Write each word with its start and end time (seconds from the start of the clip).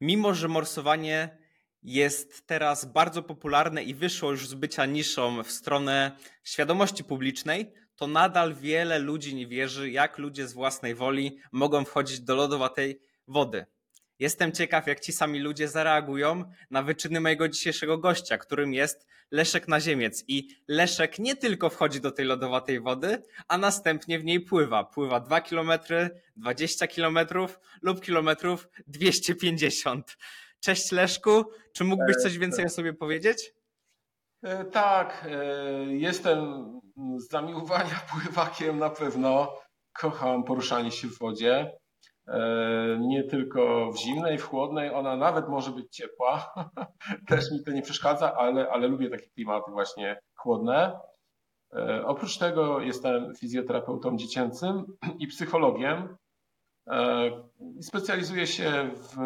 mimo 0.00 0.34
że 0.34 0.48
morsowanie 0.48 1.38
jest 1.82 2.46
teraz 2.46 2.84
bardzo 2.84 3.22
popularne 3.22 3.82
i 3.82 3.94
wyszło 3.94 4.30
już 4.30 4.48
z 4.48 4.54
bycia 4.54 4.86
niszą 4.86 5.42
w 5.42 5.50
stronę 5.50 6.16
świadomości 6.44 7.04
publicznej, 7.04 7.72
to 7.96 8.06
nadal 8.06 8.54
wiele 8.54 8.98
ludzi 8.98 9.34
nie 9.34 9.46
wierzy, 9.46 9.90
jak 9.90 10.18
ludzie 10.18 10.48
z 10.48 10.52
własnej 10.52 10.94
woli 10.94 11.38
mogą 11.52 11.84
wchodzić 11.84 12.20
do 12.20 12.34
lodowatej 12.34 13.00
wody. 13.28 13.66
Jestem 14.20 14.52
ciekaw, 14.52 14.86
jak 14.86 15.00
ci 15.00 15.12
sami 15.12 15.38
ludzie 15.40 15.68
zareagują 15.68 16.44
na 16.70 16.82
wyczyny 16.82 17.20
mojego 17.20 17.48
dzisiejszego 17.48 17.98
gościa, 17.98 18.38
którym 18.38 18.74
jest 18.74 19.06
Leszek 19.30 19.68
Naziemiec. 19.68 20.24
I 20.28 20.48
Leszek 20.68 21.18
nie 21.18 21.36
tylko 21.36 21.70
wchodzi 21.70 22.00
do 22.00 22.10
tej 22.10 22.26
lodowatej 22.26 22.80
wody, 22.80 23.22
a 23.48 23.58
następnie 23.58 24.18
w 24.18 24.24
niej 24.24 24.40
pływa. 24.40 24.84
Pływa 24.84 25.20
2 25.20 25.40
km, 25.40 25.70
20 26.36 26.86
km 26.86 27.18
lub 27.82 28.00
kilometrów 28.00 28.68
250. 28.86 30.16
Cześć 30.60 30.92
Leszku, 30.92 31.44
czy 31.72 31.84
mógłbyś 31.84 32.16
coś 32.16 32.38
więcej 32.38 32.64
o 32.64 32.68
sobie 32.68 32.92
powiedzieć? 32.92 33.52
E, 34.42 34.64
tak, 34.64 35.26
e, 35.30 35.84
jestem 35.84 36.38
z 37.16 37.30
zamiłowania 37.30 38.00
pływakiem 38.12 38.78
na 38.78 38.90
pewno. 38.90 39.58
Kocham 39.92 40.44
poruszanie 40.44 40.90
się 40.90 41.08
w 41.08 41.18
wodzie. 41.18 41.80
E, 42.30 42.98
nie 43.00 43.24
tylko 43.24 43.92
w 43.92 43.98
zimnej, 43.98 44.38
w 44.38 44.44
chłodnej, 44.44 44.94
ona 44.94 45.16
nawet 45.16 45.48
może 45.48 45.70
być 45.70 45.96
ciepła. 45.96 46.54
Też 47.28 47.52
mi 47.52 47.64
to 47.64 47.70
nie 47.70 47.82
przeszkadza, 47.82 48.34
ale, 48.36 48.70
ale 48.70 48.88
lubię 48.88 49.10
takie 49.10 49.30
klimaty 49.30 49.70
właśnie 49.70 50.20
chłodne. 50.34 51.00
E, 51.74 52.06
oprócz 52.06 52.38
tego 52.38 52.80
jestem 52.80 53.34
fizjoterapeutą 53.34 54.16
dziecięcym 54.16 54.84
i 55.18 55.26
psychologiem. 55.26 56.16
E, 56.90 57.30
specjalizuję 57.80 58.46
się 58.46 58.90
w 58.94 59.16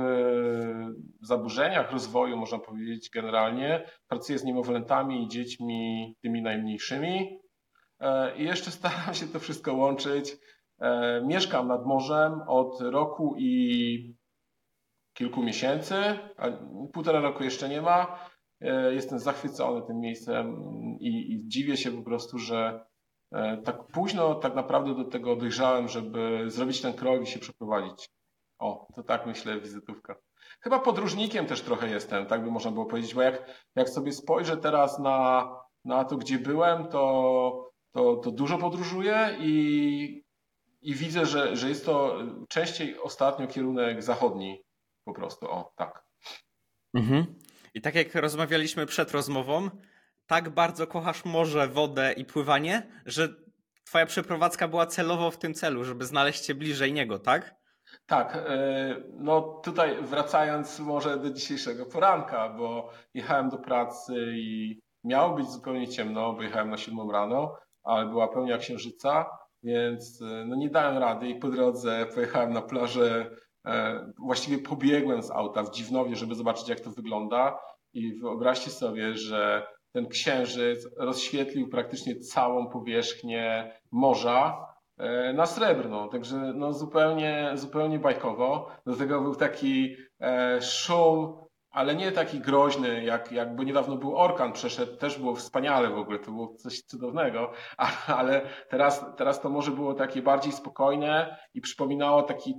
zaburzeniach 1.21 1.93
rozwoju, 1.93 2.37
można 2.37 2.59
powiedzieć 2.59 3.11
generalnie. 3.11 3.87
Pracuję 4.09 4.39
z 4.39 4.45
niemowlętami 4.45 5.25
i 5.25 5.29
dziećmi, 5.29 6.15
tymi 6.23 6.43
najmniejszymi. 6.43 7.41
I 8.37 8.45
jeszcze 8.45 8.71
staram 8.71 9.15
się 9.15 9.27
to 9.27 9.39
wszystko 9.39 9.75
łączyć 9.75 10.37
mieszkam 11.25 11.69
nad 11.69 11.87
morzem 11.87 12.41
od 12.47 12.81
roku 12.81 13.35
i 13.39 14.15
kilku 15.15 15.43
miesięcy, 15.43 15.95
a 16.37 16.49
półtora 16.93 17.21
roku 17.21 17.45
jeszcze 17.45 17.69
nie 17.69 17.83
ma. 17.83 18.19
E, 18.61 18.95
jestem 18.95 19.19
zachwycony 19.19 19.87
tym 19.87 20.01
miejscem 20.01 20.57
i, 21.01 21.33
i 21.33 21.49
dziwię 21.49 21.77
się 21.77 21.91
po 21.91 22.03
prostu, 22.03 22.39
że 22.39 22.87
e, 23.33 23.57
tak 23.57 23.87
późno 23.87 24.35
tak 24.35 24.55
naprawdę 24.55 24.95
do 24.95 25.05
tego 25.05 25.37
dojrzałem, 25.37 25.89
żeby 25.89 26.45
zrobić 26.47 26.81
ten 26.81 26.93
krok 26.93 27.23
i 27.23 27.27
się 27.27 27.39
przeprowadzić. 27.39 28.11
O, 28.59 28.87
to 28.97 29.03
tak 29.03 29.27
myślę, 29.27 29.61
wizytówka. 29.61 30.17
Chyba 30.61 30.79
podróżnikiem 30.79 31.47
też 31.47 31.63
trochę 31.63 31.89
jestem, 31.89 32.27
tak 32.27 32.45
by 32.45 32.51
można 32.51 32.71
było 32.71 32.87
powiedzieć, 32.87 33.15
bo 33.15 33.23
jak, 33.23 33.67
jak 33.77 33.89
sobie 33.89 34.13
spojrzę 34.13 34.57
teraz 34.57 34.99
na, 34.99 35.51
na 35.85 36.05
to, 36.05 36.17
gdzie 36.17 36.39
byłem, 36.39 36.89
to, 36.89 37.73
to, 37.93 38.17
to 38.17 38.31
dużo 38.31 38.59
podróżuję 38.59 39.37
i 39.41 40.24
i 40.85 40.95
widzę, 40.95 41.27
że, 41.27 41.57
że 41.57 41.69
jest 41.69 41.87
to 41.87 42.19
częściej 42.49 42.99
ostatnio 43.01 43.47
kierunek 43.47 44.03
zachodni 44.03 44.63
po 45.05 45.15
prostu. 45.15 45.51
O, 45.51 45.73
tak. 45.77 46.05
Mhm. 46.95 47.27
I 47.75 47.81
tak 47.81 47.95
jak 47.95 48.15
rozmawialiśmy 48.15 48.87
przed 48.87 49.11
rozmową, 49.11 49.71
tak 50.27 50.51
bardzo 50.51 50.87
kochasz 50.87 51.25
morze, 51.25 51.69
wodę 51.69 52.13
i 52.13 52.25
pływanie, 52.25 52.83
że 53.07 53.29
twoja 53.85 54.07
przeprowadzka 54.07 54.69
była 54.69 54.87
celowo 54.87 55.31
w 55.31 55.39
tym 55.39 55.55
celu, 55.55 55.85
żeby 55.85 56.07
znaleźć 56.07 56.45
się 56.45 56.55
bliżej 56.55 56.93
niego, 56.93 57.19
tak? 57.19 57.55
Tak, 58.07 58.37
e, 58.37 58.97
no 59.13 59.41
tutaj 59.41 60.03
wracając 60.03 60.79
może 60.79 61.19
do 61.19 61.31
dzisiejszego 61.31 61.87
poranka, 61.87 62.49
bo 62.49 62.91
jechałem 63.15 63.49
do 63.49 63.59
pracy 63.59 64.15
i 64.35 64.81
miało 65.05 65.37
być 65.37 65.51
zupełnie 65.51 65.89
ciemno, 65.89 66.33
bo 66.33 66.43
jechałem 66.43 66.71
na 66.71 66.77
siódmą 66.77 67.13
rano, 67.13 67.57
ale 67.83 68.07
była 68.07 68.29
pełnia 68.29 68.59
księżyca 68.59 69.27
więc 69.65 70.23
e, 70.23 70.45
no 70.47 70.57
nie 70.57 70.71
dałem 70.71 70.99
rady 70.99 71.29
i 71.29 71.35
po 71.35 71.49
drodze 71.49 72.07
pojechałem 72.15 72.53
na 72.53 72.63
plażę, 72.63 73.31
e, 73.67 74.07
właściwie 74.19 74.59
pobiegłem 74.59 75.23
z 75.23 75.31
auta 75.31 75.63
w 75.63 75.71
Dziwnowie, 75.71 76.17
żeby 76.17 76.35
zobaczyć 76.35 76.69
jak 76.69 76.81
to 76.81 76.91
wygląda 76.91 77.59
i 77.93 78.19
wyobraźcie 78.21 78.71
sobie, 78.71 79.15
że 79.15 79.67
ten 79.93 80.09
księżyc 80.09 80.89
rozświetlił 80.97 81.69
praktycznie 81.69 82.17
całą 82.17 82.67
powierzchnię 82.67 83.73
morza 83.93 84.67
e, 84.99 85.33
na 85.33 85.47
srebrno, 85.47 86.09
także 86.09 86.37
no 86.37 86.73
zupełnie, 86.73 87.51
zupełnie 87.55 87.99
bajkowo. 87.99 88.71
Do 88.87 88.97
tego 88.97 89.21
był 89.21 89.35
taki 89.35 89.97
szum 90.61 91.44
ale 91.75 91.97
nie 91.97 92.13
taki 92.13 92.41
groźny, 92.41 93.05
jak, 93.05 93.33
jak 93.33 93.57
bo 93.57 93.63
niedawno 93.63 93.97
był 93.97 94.17
Orkan 94.17 94.53
przeszedł, 94.53 94.97
też 94.97 95.19
było 95.19 95.35
wspaniale 95.35 95.91
w 95.91 95.99
ogóle, 95.99 96.19
to 96.19 96.31
było 96.31 96.55
coś 96.55 96.83
cudownego, 96.83 97.53
ale 98.07 98.43
teraz, 98.69 99.05
teraz 99.17 99.41
to 99.41 99.51
może 99.51 99.71
było 99.71 99.95
takie 99.95 100.23
bardziej 100.23 100.53
spokojne 100.53 101.37
i 101.55 101.61
przypominało 101.61 102.23
taki 102.23 102.55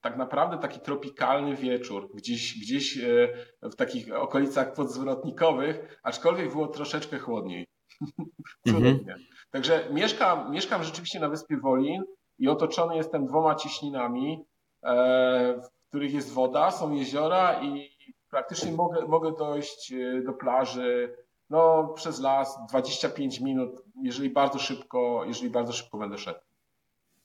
tak 0.00 0.16
naprawdę 0.16 0.58
taki 0.58 0.80
tropikalny 0.80 1.56
wieczór, 1.56 2.10
gdzieś, 2.14 2.60
gdzieś 2.60 2.98
e, 2.98 3.28
w 3.62 3.76
takich 3.76 4.14
okolicach 4.14 4.72
podzwrotnikowych, 4.72 6.00
aczkolwiek 6.02 6.52
było 6.52 6.66
troszeczkę 6.66 7.18
chłodniej. 7.18 7.66
Mhm. 8.66 9.04
Także 9.50 9.88
mieszkam, 9.90 10.52
mieszkam 10.52 10.84
rzeczywiście 10.84 11.20
na 11.20 11.28
wyspie 11.28 11.56
Wolin 11.56 12.02
i 12.38 12.48
otoczony 12.48 12.96
jestem 12.96 13.26
dwoma 13.26 13.54
cieśninami, 13.54 14.44
e, 14.82 15.60
w 15.62 15.88
których 15.88 16.14
jest 16.14 16.32
woda, 16.32 16.70
są 16.70 16.92
jeziora 16.92 17.62
i 17.62 17.95
praktycznie 18.30 18.72
mogę, 18.72 19.06
mogę 19.06 19.32
dojść 19.32 19.92
e, 19.92 20.22
do 20.22 20.32
plaży 20.32 21.16
no, 21.50 21.88
przez 21.88 22.20
las 22.20 22.58
25 22.68 23.40
minut, 23.40 23.82
jeżeli 24.02 24.30
bardzo 24.30 24.58
szybko, 24.58 25.24
jeżeli 25.26 25.50
bardzo 25.50 25.72
szybko 25.72 25.98
będę 25.98 26.18
szedł. 26.18 26.40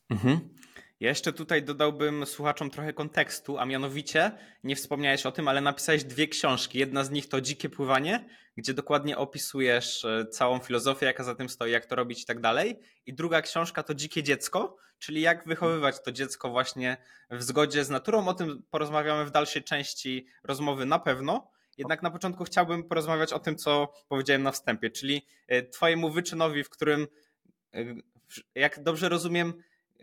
Mhm. 0.09 0.49
Ja 1.01 1.09
jeszcze 1.09 1.33
tutaj 1.33 1.63
dodałbym 1.63 2.25
słuchaczom 2.25 2.69
trochę 2.69 2.93
kontekstu, 2.93 3.57
a 3.57 3.65
mianowicie, 3.65 4.31
nie 4.63 4.75
wspomniałeś 4.75 5.25
o 5.25 5.31
tym, 5.31 5.47
ale 5.47 5.61
napisałeś 5.61 6.03
dwie 6.03 6.27
książki. 6.27 6.79
Jedna 6.79 7.03
z 7.03 7.11
nich 7.11 7.29
to 7.29 7.41
Dzikie 7.41 7.69
Pływanie, 7.69 8.25
gdzie 8.57 8.73
dokładnie 8.73 9.17
opisujesz 9.17 10.05
e, 10.05 10.25
całą 10.25 10.59
filozofię, 10.59 11.05
jaka 11.05 11.23
za 11.23 11.35
tym 11.35 11.49
stoi, 11.49 11.71
jak 11.71 11.85
to 11.85 11.95
robić 11.95 12.21
i 12.23 12.25
tak 12.25 12.39
dalej. 12.39 12.79
I 13.05 13.13
druga 13.13 13.41
książka 13.41 13.83
to 13.83 13.93
Dzikie 13.93 14.23
Dziecko, 14.23 14.77
czyli 14.99 15.21
jak 15.21 15.47
wychowywać 15.47 16.03
to 16.03 16.11
dziecko 16.11 16.49
właśnie 16.49 16.97
w 17.31 17.43
zgodzie 17.43 17.85
z 17.85 17.89
naturą. 17.89 18.27
O 18.27 18.33
tym 18.33 18.63
porozmawiamy 18.71 19.25
w 19.25 19.31
dalszej 19.31 19.63
części 19.63 20.27
rozmowy 20.43 20.85
na 20.85 20.99
pewno. 20.99 21.51
Jednak 21.77 22.03
na 22.03 22.11
początku 22.11 22.43
chciałbym 22.43 22.83
porozmawiać 22.83 23.33
o 23.33 23.39
tym, 23.39 23.55
co 23.55 23.93
powiedziałem 24.07 24.43
na 24.43 24.51
wstępie, 24.51 24.89
czyli 24.89 25.27
e, 25.47 25.63
Twojemu 25.63 26.09
wyczynowi, 26.11 26.63
w 26.63 26.69
którym, 26.69 27.07
e, 27.73 27.85
jak 28.55 28.83
dobrze 28.83 29.09
rozumiem, 29.09 29.53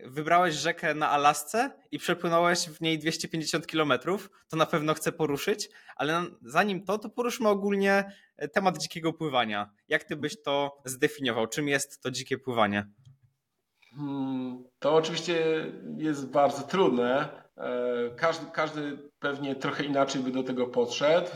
wybrałeś 0.05 0.55
rzekę 0.55 0.93
na 0.93 1.09
Alasce 1.09 1.71
i 1.91 1.99
przepłynąłeś 1.99 2.59
w 2.59 2.81
niej 2.81 2.99
250 2.99 3.67
kilometrów, 3.67 4.29
to 4.49 4.57
na 4.57 4.65
pewno 4.65 4.93
chcę 4.93 5.11
poruszyć, 5.11 5.69
ale 5.95 6.23
zanim 6.41 6.83
to, 6.83 6.97
to 6.97 7.09
poruszmy 7.09 7.49
ogólnie 7.49 8.11
e, 8.37 8.47
temat 8.47 8.77
dzikiego 8.77 9.13
pływania. 9.13 9.69
Jak 9.87 10.03
ty 10.03 10.15
byś 10.15 10.41
to 10.41 10.81
zdefiniował? 10.85 11.47
Czym 11.47 11.67
jest 11.67 12.01
to 12.01 12.11
dzikie 12.11 12.37
pływanie? 12.37 12.87
Hmm, 13.95 14.63
to 14.79 14.95
oczywiście 14.95 15.65
jest 15.97 16.29
bardzo 16.29 16.63
trudne. 16.63 17.29
E, 17.57 18.09
każdy, 18.15 18.45
każdy 18.51 18.97
pewnie 19.19 19.55
trochę 19.55 19.83
inaczej 19.83 20.21
by 20.21 20.31
do 20.31 20.43
tego 20.43 20.67
podszedł. 20.67 21.31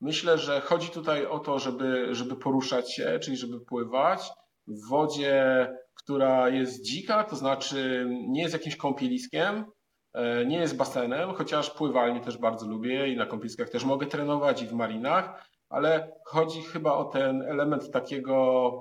Myślę, 0.00 0.38
że 0.38 0.60
chodzi 0.60 0.88
tutaj 0.88 1.26
o 1.26 1.38
to, 1.38 1.58
żeby, 1.58 2.14
żeby 2.14 2.36
poruszać 2.36 2.94
się, 2.94 3.18
czyli 3.22 3.36
żeby 3.36 3.60
pływać 3.60 4.20
w 4.66 4.88
wodzie 4.88 5.68
która 5.96 6.48
jest 6.48 6.84
dzika, 6.84 7.24
to 7.24 7.36
znaczy 7.36 8.08
nie 8.28 8.42
jest 8.42 8.54
jakimś 8.54 8.76
kąpieliskiem, 8.76 9.64
e, 10.14 10.46
nie 10.46 10.58
jest 10.58 10.76
basenem, 10.76 11.34
chociaż 11.34 11.70
pływalnie 11.70 12.20
też 12.20 12.38
bardzo 12.38 12.66
lubię 12.66 13.08
i 13.08 13.16
na 13.16 13.26
kąpieliskach 13.26 13.70
też 13.70 13.84
mogę 13.84 14.06
trenować 14.06 14.62
i 14.62 14.66
w 14.66 14.72
marinach, 14.72 15.48
ale 15.68 16.12
chodzi 16.24 16.62
chyba 16.62 16.92
o 16.92 17.04
ten 17.04 17.42
element 17.42 17.90
takiego 17.90 18.72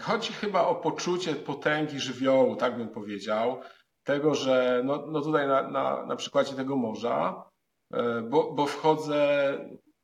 Chodzi 0.00 0.32
chyba 0.32 0.66
o 0.66 0.74
poczucie 0.74 1.34
potęgi 1.34 2.00
żywiołu, 2.00 2.56
tak 2.56 2.76
bym 2.76 2.88
powiedział. 2.88 3.60
Tego, 4.04 4.34
że 4.34 4.82
no, 4.84 5.06
no 5.06 5.20
tutaj 5.20 5.46
na, 5.46 5.70
na, 5.70 6.06
na 6.06 6.16
przykładzie 6.16 6.54
tego 6.54 6.76
morza, 6.76 7.44
e, 7.92 8.22
bo, 8.22 8.52
bo 8.52 8.66
wchodzę 8.66 9.58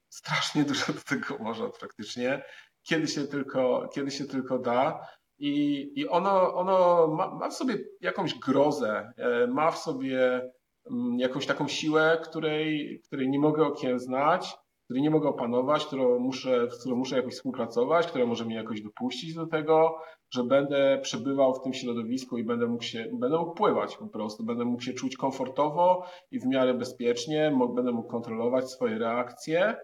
strasznie 0.09 0.65
dużo 0.71 0.93
do 0.93 1.00
tego 1.00 1.38
morza 1.38 1.69
praktycznie 1.69 2.43
kiedy 2.82 3.08
się 3.08 3.25
tylko, 3.25 3.88
kiedy 3.94 4.11
się 4.11 4.25
tylko 4.25 4.58
da. 4.58 5.06
I, 5.38 5.88
i 5.94 6.08
ono, 6.08 6.55
ono 6.55 7.06
ma, 7.08 7.34
ma 7.34 7.49
w 7.49 7.55
sobie 7.55 7.79
jakąś 8.00 8.38
grozę, 8.38 9.12
e, 9.17 9.46
ma 9.46 9.70
w 9.70 9.79
sobie 9.79 10.50
mm, 10.90 11.19
jakąś 11.19 11.46
taką 11.46 11.69
siłę, 11.69 12.19
której, 12.23 13.00
której 13.06 13.29
nie 13.29 13.38
mogę 13.38 13.67
okiełznać. 13.67 14.55
Której 14.84 15.02
nie 15.02 15.11
mogę 15.11 15.29
opanować, 15.29 15.87
którą 15.87 16.19
muszę, 16.19 16.70
z 16.70 16.81
którą 16.81 16.96
muszę 16.96 17.17
jakoś 17.17 17.34
współpracować, 17.34 18.06
która 18.06 18.26
może 18.26 18.44
mnie 18.44 18.55
jakoś 18.55 18.82
dopuścić 18.82 19.34
do 19.34 19.46
tego, 19.46 19.99
że 20.31 20.44
będę 20.44 20.99
przebywał 21.02 21.55
w 21.55 21.62
tym 21.62 21.75
środowisku 21.75 22.38
i 22.38 22.44
będę 22.44 22.67
mógł 22.67 22.82
się, 22.82 23.06
będę 23.12 23.38
mógł 23.38 23.55
pływać 23.55 23.96
po 23.96 24.06
prostu, 24.06 24.44
będę 24.44 24.64
mógł 24.64 24.82
się 24.82 24.93
czuć 24.93 25.17
komfortowo 25.17 26.06
i 26.31 26.40
w 26.40 26.46
miarę 26.46 26.75
bezpiecznie, 26.75 27.58
będę 27.75 27.93
mógł 27.93 28.08
kontrolować 28.08 28.70
swoje 28.70 28.99
reakcje. 28.99 29.76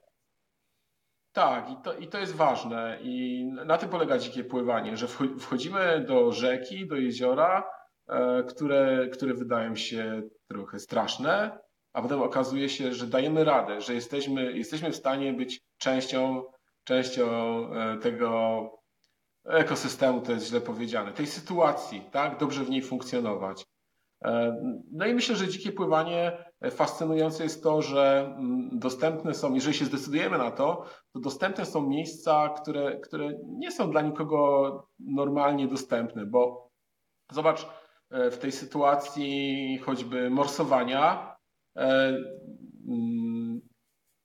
Tak, 1.39 1.71
i 1.71 1.77
to, 1.77 1.95
i 1.95 2.09
to 2.09 2.19
jest 2.19 2.35
ważne. 2.35 2.99
I 3.03 3.45
na 3.67 3.79
tym 3.79 3.89
polega 3.89 4.19
dzikie 4.19 4.45
pływanie, 4.45 4.97
że 4.97 5.09
wchodzimy 5.41 6.05
do 6.09 6.33
rzeki, 6.33 6.87
do 6.87 6.97
jeziora, 6.97 7.71
e, 8.09 8.43
które, 8.43 9.09
które 9.13 9.35
wydają 9.35 9.77
się 9.77 10.23
trochę 10.49 10.79
straszne, 10.79 11.59
a 11.93 12.03
potem 12.03 12.23
okazuje 12.23 12.69
się, 12.69 12.95
że 12.95 13.07
dajemy 13.07 13.45
radę, 13.45 13.81
że 13.81 13.95
jesteśmy, 13.95 14.53
jesteśmy 14.53 14.91
w 14.91 14.97
stanie 14.97 15.33
być 15.33 15.61
częścią, 15.77 16.45
częścią 16.85 17.27
e, 17.73 17.99
tego 17.99 18.61
ekosystemu, 19.45 20.21
to 20.21 20.33
jest 20.33 20.47
źle 20.47 20.61
powiedziane, 20.61 21.13
tej 21.13 21.27
sytuacji, 21.27 22.03
tak? 22.13 22.39
Dobrze 22.39 22.65
w 22.65 22.71
niej 22.71 22.83
funkcjonować. 22.83 23.67
E, 24.25 24.57
no 24.93 25.07
i 25.07 25.15
myślę, 25.15 25.37
że 25.37 25.49
dzikie 25.49 25.73
pływanie 25.73 26.45
fascynujące 26.71 27.43
jest 27.45 27.63
to, 27.63 27.83
że 27.83 28.35
mm, 28.39 28.71
dostępne 28.73 29.35
są, 29.35 29.55
jeżeli 29.55 29.75
się 29.75 29.85
zdecydujemy 29.85 30.39
na 30.39 30.51
to, 30.51 30.85
to 31.19 31.23
dostępne 31.25 31.65
są 31.65 31.89
miejsca, 31.89 32.49
które, 32.49 33.01
które 33.01 33.31
nie 33.45 33.71
są 33.71 33.91
dla 33.91 34.03
nikogo 34.03 34.89
normalnie 34.99 35.69
dostępne, 35.69 36.27
bo 36.27 36.71
zobacz, 37.33 37.67
w 38.11 38.37
tej 38.39 38.53
sytuacji 38.53 39.79
choćby 39.79 40.31
morsowania, 40.31 41.37
E, 41.79 42.17
mm, 42.89 43.61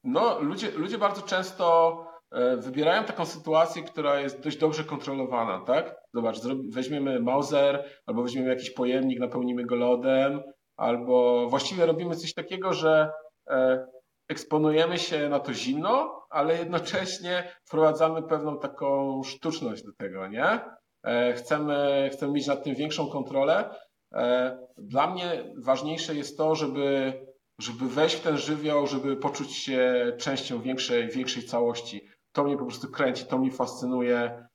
no, 0.04 0.40
ludzie, 0.40 0.72
ludzie 0.72 0.98
bardzo 0.98 1.22
często 1.22 1.98
e, 2.32 2.58
wybierają 2.58 3.04
taką 3.04 3.26
sytuację, 3.26 3.84
która 3.84 4.20
jest 4.20 4.44
dość 4.44 4.58
dobrze 4.58 4.84
kontrolowana, 4.84 5.60
tak? 5.66 5.96
Zobacz, 6.14 6.38
weźmiemy 6.70 7.20
Mauser, 7.20 7.86
albo 8.06 8.24
weźmiemy 8.24 8.50
jakiś 8.50 8.72
pojemnik, 8.72 9.20
napełnimy 9.20 9.66
go 9.66 9.76
lodem, 9.76 10.42
albo 10.78 11.48
właściwie 11.50 11.86
robimy 11.86 12.16
coś 12.16 12.34
takiego, 12.34 12.74
że 12.74 13.12
e, 13.50 13.88
eksponujemy 14.28 14.98
się 14.98 15.30
na 15.30 15.40
to 15.40 15.54
zimno, 15.54 16.26
ale 16.30 16.58
jednocześnie 16.58 17.54
wprowadzamy 17.64 18.24
pewną 18.24 18.60
taką 18.60 19.22
sztuczność 19.24 19.84
do 19.84 19.94
tego, 19.94 20.28
nie? 20.28 20.60
Chcemy, 21.36 22.10
chcemy 22.14 22.34
mieć 22.34 22.48
nad 22.48 22.64
tym 22.64 22.76
większą 22.76 23.08
kontrolę. 23.08 23.76
Dla 24.78 25.08
mnie 25.08 25.54
ważniejsze 25.58 26.16
jest 26.16 26.38
to, 26.38 26.56
żeby 26.56 27.14
żeby 27.60 27.90
wejść 27.90 28.16
w 28.16 28.22
ten 28.22 28.38
żywioł, 28.38 28.88
żeby 28.88 29.18
poczuć 29.18 29.56
się 29.56 30.12
częścią 30.18 30.62
większej, 30.62 31.10
większej 31.10 31.44
całości. 31.44 32.08
To 32.32 32.44
mnie 32.44 32.58
po 32.58 32.66
prostu 32.66 32.88
kręci, 32.92 33.26
to 33.26 33.38
mnie 33.38 33.52
fascynuje. 33.52 34.48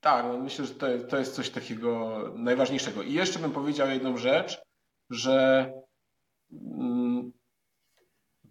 tak, 0.00 0.24
no 0.24 0.38
myślę, 0.38 0.64
że 0.64 0.74
to, 0.74 0.86
to 1.08 1.18
jest 1.18 1.34
coś 1.34 1.50
takiego 1.50 2.20
najważniejszego. 2.36 3.02
I 3.02 3.12
jeszcze 3.12 3.38
bym 3.38 3.52
powiedział 3.52 3.88
jedną 3.88 4.16
rzecz, 4.16 4.62
że 5.10 5.72
mm, 6.52 7.05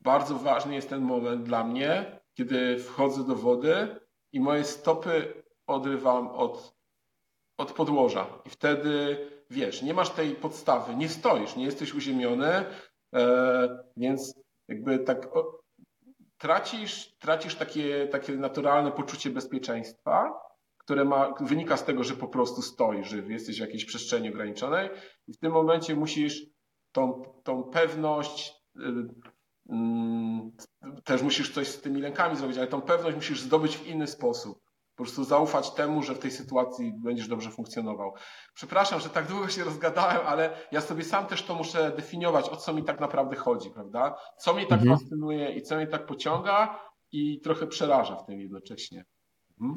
bardzo 0.06 0.36
ważny 0.36 0.76
jest 0.76 0.90
ten 0.90 1.02
moment 1.02 1.44
dla 1.44 1.64
mnie, 1.64 2.20
kiedy 2.34 2.80
wchodzę 2.80 3.24
do 3.24 3.36
wody 3.36 4.00
i 4.32 4.40
moje 4.40 4.64
stopy 4.64 5.44
odrywam 5.68 6.28
od, 6.28 6.76
od 7.58 7.74
podłoża. 7.74 8.28
I 8.46 8.50
wtedy 8.50 9.18
wiesz, 9.50 9.82
nie 9.82 9.94
masz 9.94 10.10
tej 10.10 10.36
podstawy, 10.36 10.96
nie 10.96 11.10
stoisz, 11.10 11.56
nie 11.56 11.66
jesteś 11.66 11.94
uziemiony, 11.94 12.66
e, 13.16 13.84
więc 13.98 14.40
jakby 14.68 15.00
tak 15.00 15.28
tracisz, 16.38 17.18
tracisz 17.20 17.56
takie, 17.56 18.08
takie 18.08 18.34
naturalne 18.34 18.92
poczucie 18.92 19.30
bezpieczeństwa, 19.30 20.34
które 20.78 21.06
ma, 21.06 21.34
wynika 21.40 21.78
z 21.78 21.86
tego, 21.86 22.04
że 22.04 22.14
po 22.14 22.28
prostu 22.28 22.62
stoisz, 22.62 23.08
że 23.08 23.18
jesteś 23.18 23.58
w 23.58 23.62
jakiejś 23.62 23.86
przestrzeni 23.86 24.30
ograniczonej 24.30 24.90
i 25.28 25.34
w 25.34 25.40
tym 25.40 25.52
momencie 25.52 25.96
musisz 25.96 26.46
tą, 26.92 27.24
tą 27.44 27.64
pewność, 27.64 28.54
y, 28.76 28.82
też 31.04 31.22
musisz 31.22 31.54
coś 31.54 31.68
z 31.68 31.82
tymi 31.82 32.02
lękami 32.02 32.36
zrobić, 32.36 32.58
ale 32.58 32.68
tą 32.68 32.82
pewność 32.82 33.16
musisz 33.16 33.42
zdobyć 33.42 33.78
w 33.78 33.88
inny 33.88 34.08
sposób. 34.08 34.66
Po 34.96 35.04
prostu 35.04 35.24
zaufać 35.24 35.72
temu, 35.72 36.04
że 36.04 36.16
w 36.16 36.20
tej 36.20 36.32
sytuacji 36.32 36.94
będziesz 36.98 37.28
dobrze 37.28 37.52
funkcjonował. 37.52 38.14
Przepraszam, 38.54 39.00
że 39.00 39.10
tak 39.10 39.28
długo 39.28 39.50
się 39.50 39.64
rozgadałem, 39.64 40.28
ale 40.28 40.58
ja 40.72 40.82
sobie 40.82 41.04
sam 41.04 41.26
też 41.26 41.44
to 41.44 41.56
muszę 41.56 41.92
definiować, 41.96 42.50
o 42.50 42.56
co 42.56 42.74
mi 42.74 42.84
tak 42.84 43.00
naprawdę 43.00 43.36
chodzi, 43.36 43.70
prawda? 43.70 44.16
Co 44.38 44.54
mnie 44.54 44.66
tak 44.66 44.80
mhm. 44.80 45.00
fascynuje 45.00 45.56
i 45.56 45.62
co 45.62 45.76
mnie 45.76 45.88
tak 45.88 46.06
pociąga 46.06 46.80
i 47.12 47.42
trochę 47.42 47.68
przeraża 47.68 48.16
w 48.16 48.26
tym 48.26 48.42
jednocześnie. 48.42 49.06
Mhm. 49.62 49.74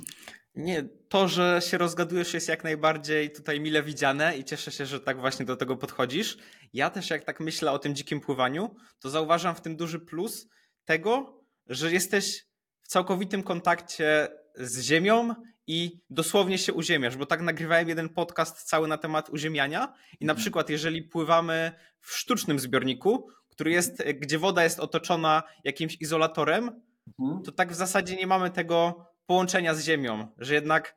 Nie, 0.55 0.89
to, 1.09 1.29
że 1.29 1.61
się 1.63 1.79
rozgadujesz 1.79 2.35
jest 2.35 2.49
jak 2.49 2.65
najbardziej 2.65 3.33
tutaj 3.33 3.61
mile 3.61 3.83
widziane 3.83 4.39
i 4.39 4.45
cieszę 4.45 4.73
się, 4.73 4.87
że 4.87 5.01
tak 5.01 5.21
właśnie 5.21 5.47
do 5.47 5.57
tego 5.57 5.77
podchodzisz. 5.77 6.39
Ja 6.73 6.91
też 6.91 7.11
jak 7.11 7.25
tak 7.25 7.41
myślę 7.41 7.73
o 7.73 7.79
tym 7.79 7.95
dzikim 7.95 8.21
pływaniu, 8.21 8.75
to 9.01 9.11
zauważam 9.11 9.55
w 9.55 9.61
tym 9.61 9.77
duży 9.77 10.01
plus 10.01 10.49
tego, 10.85 11.41
że 11.67 11.93
jesteś 11.93 12.47
w 12.81 12.89
całkowitym 12.89 13.43
kontakcie 13.43 14.29
z 14.55 14.81
ziemią 14.81 15.35
i 15.67 16.01
dosłownie 16.11 16.59
się 16.59 16.73
uziemiasz, 16.73 17.17
bo 17.17 17.27
tak 17.27 17.41
nagrywałem 17.41 17.89
jeden 17.89 18.09
podcast 18.09 18.63
cały 18.63 18.89
na 18.89 18.99
temat 18.99 19.31
uziemiania 19.31 19.95
i 20.21 20.25
na 20.25 20.33
mhm. 20.33 20.43
przykład 20.43 20.71
jeżeli 20.71 21.03
pływamy 21.03 21.73
w 22.01 22.17
sztucznym 22.17 22.59
zbiorniku, 22.59 23.29
który 23.49 23.71
jest, 23.71 24.03
gdzie 24.21 24.39
woda 24.39 24.65
jest 24.65 24.81
otoczona 24.81 25.43
jakimś 25.65 25.97
izolatorem, 26.01 26.83
mhm. 27.21 27.43
to 27.43 27.53
tak 27.53 27.73
w 27.73 27.75
zasadzie 27.75 28.17
nie 28.17 28.27
mamy 28.27 28.51
tego 28.51 29.07
połączenia 29.29 29.75
z 29.75 29.85
ziemią, 29.85 30.29
że 30.39 30.55
jednak 30.55 30.95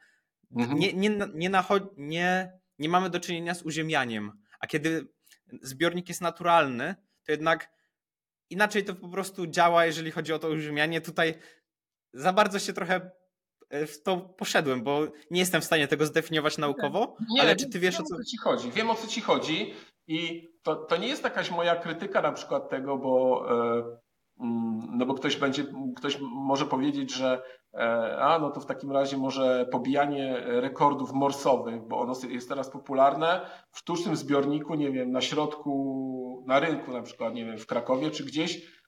mhm. 0.55 0.79
nie, 0.79 0.93
nie, 0.93 1.09
nie, 1.33 1.51
nie, 1.97 2.51
nie 2.79 2.89
mamy 2.89 3.09
do 3.09 3.19
czynienia 3.19 3.55
z 3.55 3.63
uziemianiem, 3.63 4.31
a 4.59 4.67
kiedy 4.67 5.07
zbiornik 5.61 6.09
jest 6.09 6.21
naturalny, 6.21 6.95
to 7.25 7.31
jednak 7.31 7.71
inaczej 8.49 8.83
to 8.83 8.95
po 8.95 9.09
prostu 9.09 9.47
działa, 9.47 9.85
jeżeli 9.85 10.11
chodzi 10.11 10.33
o 10.33 10.39
to 10.39 10.49
uziemianie. 10.49 11.01
Tutaj 11.01 11.33
za 12.13 12.33
bardzo 12.33 12.59
się 12.59 12.73
trochę 12.73 13.11
E, 13.71 13.87
w 13.87 14.03
to 14.03 14.17
poszedłem, 14.17 14.83
bo 14.83 15.07
nie 15.31 15.39
jestem 15.39 15.61
w 15.61 15.65
stanie 15.65 15.87
tego 15.87 16.05
zdefiniować 16.05 16.57
naukowo, 16.57 17.15
nie, 17.29 17.41
ale 17.41 17.55
czy 17.55 17.69
ty 17.69 17.79
wiesz 17.79 17.95
wiem, 17.95 18.05
o 18.05 18.07
co... 18.07 18.23
ci 18.23 18.37
chodzi? 18.37 18.71
Wiem 18.71 18.89
o 18.89 18.95
co 18.95 19.07
ci 19.07 19.21
chodzi 19.21 19.73
i 20.07 20.49
to, 20.63 20.75
to 20.75 20.97
nie 20.97 21.07
jest 21.07 21.23
jakaś 21.23 21.51
moja 21.51 21.75
krytyka 21.75 22.21
na 22.21 22.31
przykład 22.31 22.69
tego, 22.69 22.97
bo 22.97 23.45
e, 23.49 23.99
no 24.91 25.05
bo 25.05 25.13
ktoś 25.13 25.37
będzie, 25.37 25.65
ktoś 25.95 26.19
może 26.21 26.65
powiedzieć, 26.65 27.13
że 27.13 27.41
e, 27.73 28.17
a 28.17 28.39
no 28.39 28.51
to 28.51 28.59
w 28.59 28.65
takim 28.65 28.91
razie 28.91 29.17
może 29.17 29.65
pobijanie 29.71 30.43
rekordów 30.45 31.13
morsowych, 31.13 31.87
bo 31.87 31.99
ono 31.99 32.13
jest 32.29 32.49
teraz 32.49 32.69
popularne 32.69 33.41
w 33.71 33.79
sztucznym 33.79 34.15
zbiorniku, 34.15 34.75
nie 34.75 34.91
wiem, 34.91 35.11
na 35.11 35.21
środku, 35.21 36.43
na 36.47 36.59
rynku 36.59 36.91
na 36.91 37.01
przykład, 37.01 37.33
nie 37.33 37.45
wiem, 37.45 37.57
w 37.57 37.67
Krakowie 37.67 38.11
czy 38.11 38.25
gdzieś 38.25 38.81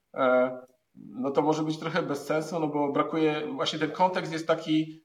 no 0.96 1.30
to 1.30 1.42
może 1.42 1.62
być 1.62 1.78
trochę 1.78 2.02
bez 2.02 2.26
sensu, 2.26 2.60
no 2.60 2.68
bo 2.68 2.92
brakuje, 2.92 3.46
właśnie 3.54 3.78
ten 3.78 3.90
kontekst 3.90 4.32
jest 4.32 4.46
taki 4.46 5.04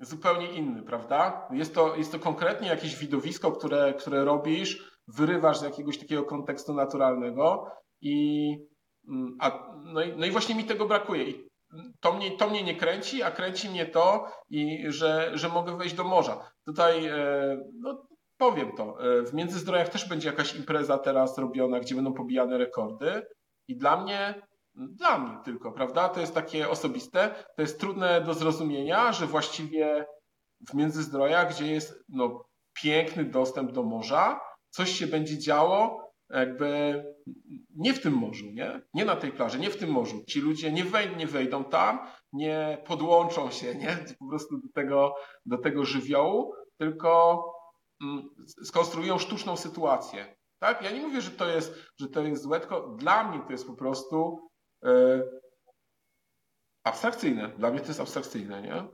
zupełnie 0.00 0.52
inny, 0.52 0.82
prawda? 0.82 1.48
Jest 1.52 1.74
to, 1.74 1.96
jest 1.96 2.12
to 2.12 2.18
konkretnie 2.18 2.68
jakieś 2.68 2.96
widowisko, 2.96 3.52
które, 3.52 3.94
które 3.94 4.24
robisz, 4.24 5.00
wyrywasz 5.08 5.58
z 5.58 5.62
jakiegoś 5.62 5.98
takiego 5.98 6.24
kontekstu 6.24 6.74
naturalnego 6.74 7.66
i, 8.00 8.48
mm, 8.50 8.68
a, 9.40 9.68
no, 9.84 10.02
i, 10.02 10.16
no 10.16 10.26
i 10.26 10.30
właśnie 10.30 10.54
mi 10.54 10.64
tego 10.64 10.86
brakuje. 10.86 11.24
I 11.24 11.48
to 12.00 12.12
mnie, 12.12 12.36
to 12.36 12.50
mnie 12.50 12.62
nie 12.62 12.76
kręci, 12.76 13.22
a 13.22 13.30
kręci 13.30 13.68
mnie 13.68 13.86
to, 13.86 14.28
i 14.50 14.84
że, 14.88 15.30
że 15.34 15.48
mogę 15.48 15.76
wejść 15.76 15.94
do 15.94 16.04
morza. 16.04 16.50
Tutaj 16.66 17.06
e, 17.06 17.16
no, 17.80 18.06
powiem 18.36 18.72
to. 18.76 18.96
E, 19.00 19.22
w 19.22 19.34
Międzyzdrojach 19.34 19.88
też 19.88 20.08
będzie 20.08 20.28
jakaś 20.28 20.54
impreza 20.54 20.98
teraz 20.98 21.38
robiona, 21.38 21.80
gdzie 21.80 21.94
będą 21.94 22.12
pobijane 22.12 22.58
rekordy. 22.58 23.22
I 23.68 23.76
dla 23.76 24.02
mnie 24.02 24.42
dla 24.74 25.18
mnie 25.18 25.38
tylko, 25.44 25.72
prawda? 25.72 26.08
To 26.08 26.20
jest 26.20 26.34
takie 26.34 26.68
osobiste. 26.68 27.34
To 27.56 27.62
jest 27.62 27.80
trudne 27.80 28.20
do 28.20 28.34
zrozumienia, 28.34 29.12
że 29.12 29.26
właściwie 29.26 30.06
w 30.68 30.74
Międzyzdrojach, 30.74 31.50
gdzie 31.54 31.72
jest 31.72 32.04
no, 32.08 32.44
piękny 32.82 33.24
dostęp 33.24 33.72
do 33.72 33.82
morza, 33.82 34.40
coś 34.70 34.90
się 34.90 35.06
będzie 35.06 35.38
działo 35.38 36.11
jakby 36.32 37.04
nie 37.76 37.94
w 37.94 38.02
tym 38.02 38.14
morzu, 38.14 38.46
nie? 38.46 38.80
Nie 38.94 39.04
na 39.04 39.16
tej 39.16 39.32
plaży, 39.32 39.58
nie 39.58 39.70
w 39.70 39.76
tym 39.76 39.90
morzu. 39.90 40.24
Ci 40.28 40.40
ludzie 40.40 40.72
nie, 40.72 40.84
wej 40.84 41.16
nie 41.16 41.26
wejdą 41.26 41.64
tam, 41.64 41.98
nie 42.32 42.82
podłączą 42.86 43.50
się, 43.50 43.74
nie? 43.74 43.98
Po 44.18 44.28
prostu 44.28 44.58
do 44.58 44.68
tego, 44.74 45.14
do 45.46 45.58
tego 45.58 45.84
żywiołu, 45.84 46.54
tylko 46.78 47.44
mm, 48.02 48.28
skonstruują 48.64 49.18
sztuczną 49.18 49.56
sytuację. 49.56 50.36
Tak? 50.58 50.82
Ja 50.82 50.90
nie 50.90 51.00
mówię, 51.00 51.20
że 51.20 51.30
to 51.30 51.48
jest, 51.48 51.74
że 52.00 52.08
to 52.08 52.22
jest 52.22 52.42
złe, 52.42 52.60
tylko 52.60 52.80
dla 52.80 53.24
mnie 53.24 53.40
to 53.46 53.52
jest 53.52 53.66
po 53.66 53.74
prostu 53.74 54.52
E, 54.84 55.22
abstrakcyjne. 56.84 57.48
Dla 57.48 57.70
mnie 57.70 57.80
to 57.80 57.86
jest 57.86 58.00
abstrakcyjne, 58.00 58.62
nie? 58.62 58.84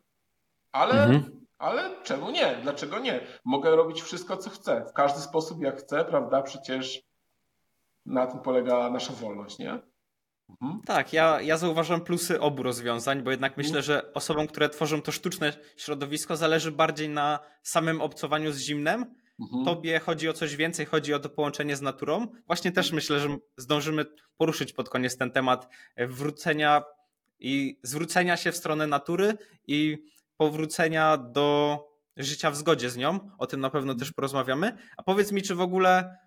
Ale, 0.73 1.05
mhm. 1.05 1.47
ale 1.59 2.03
czemu 2.03 2.31
nie? 2.31 2.59
Dlaczego 2.63 2.99
nie? 2.99 3.27
Mogę 3.45 3.77
robić 3.77 4.03
wszystko, 4.03 4.37
co 4.37 4.51
chcę. 4.51 4.85
W 4.91 4.93
każdy 4.93 5.21
sposób, 5.21 5.63
jak 5.63 5.81
chcę, 5.81 6.05
prawda? 6.05 6.43
Przecież 6.43 7.03
na 8.09 8.27
tym 8.27 8.41
polega 8.41 8.91
nasza 8.91 9.13
wolność, 9.13 9.59
nie? 9.59 9.79
Mhm. 10.51 10.81
Tak, 10.87 11.13
ja, 11.13 11.41
ja 11.41 11.57
zauważam 11.57 12.01
plusy 12.01 12.41
obu 12.41 12.63
rozwiązań, 12.63 13.23
bo 13.23 13.31
jednak 13.31 13.57
myślę, 13.57 13.83
że 13.83 14.13
osobom, 14.15 14.47
które 14.47 14.69
tworzą 14.69 15.03
to 15.03 15.13
sztuczne 15.13 15.53
środowisko, 15.77 16.37
zależy 16.37 16.73
bardziej 16.73 17.09
na 17.09 17.39
samym 17.63 18.01
obcowaniu 18.01 18.53
z 18.53 18.59
zimnem. 18.59 19.15
Mhm. 19.41 19.65
Tobie 19.65 19.99
chodzi 20.01 20.29
o 20.29 20.33
coś 20.33 20.57
więcej, 20.57 20.87
chodzi 20.87 21.15
o 21.15 21.19
to 21.19 21.29
połączenie 21.29 21.77
z 21.77 21.83
naturą. 21.83 22.27
Właśnie 22.47 22.73
też 22.73 22.93
myślę, 22.93 23.21
że 23.21 23.29
zdążymy 23.57 24.05
poruszyć 24.37 24.73
pod 24.73 24.89
koniec 24.89 25.17
ten 25.17 25.31
temat 25.31 25.69
wrócenia 25.97 26.83
i 27.41 27.79
zwrócenia 27.83 28.37
się 28.37 28.53
w 28.53 28.57
stronę 28.57 28.87
natury 28.87 29.35
i 29.67 29.99
powrócenia 30.37 31.17
do 31.17 31.79
życia 32.17 32.51
w 32.51 32.57
zgodzie 32.57 32.91
z 32.91 32.97
nią. 32.97 33.31
O 33.39 33.47
tym 33.47 33.61
na 33.61 33.71
pewno 33.71 33.95
też 33.95 34.13
porozmawiamy. 34.13 34.77
A 34.97 35.03
powiedz 35.03 35.33
mi, 35.33 35.43
czy 35.43 35.55
w 35.55 35.61
ogóle 35.61 36.19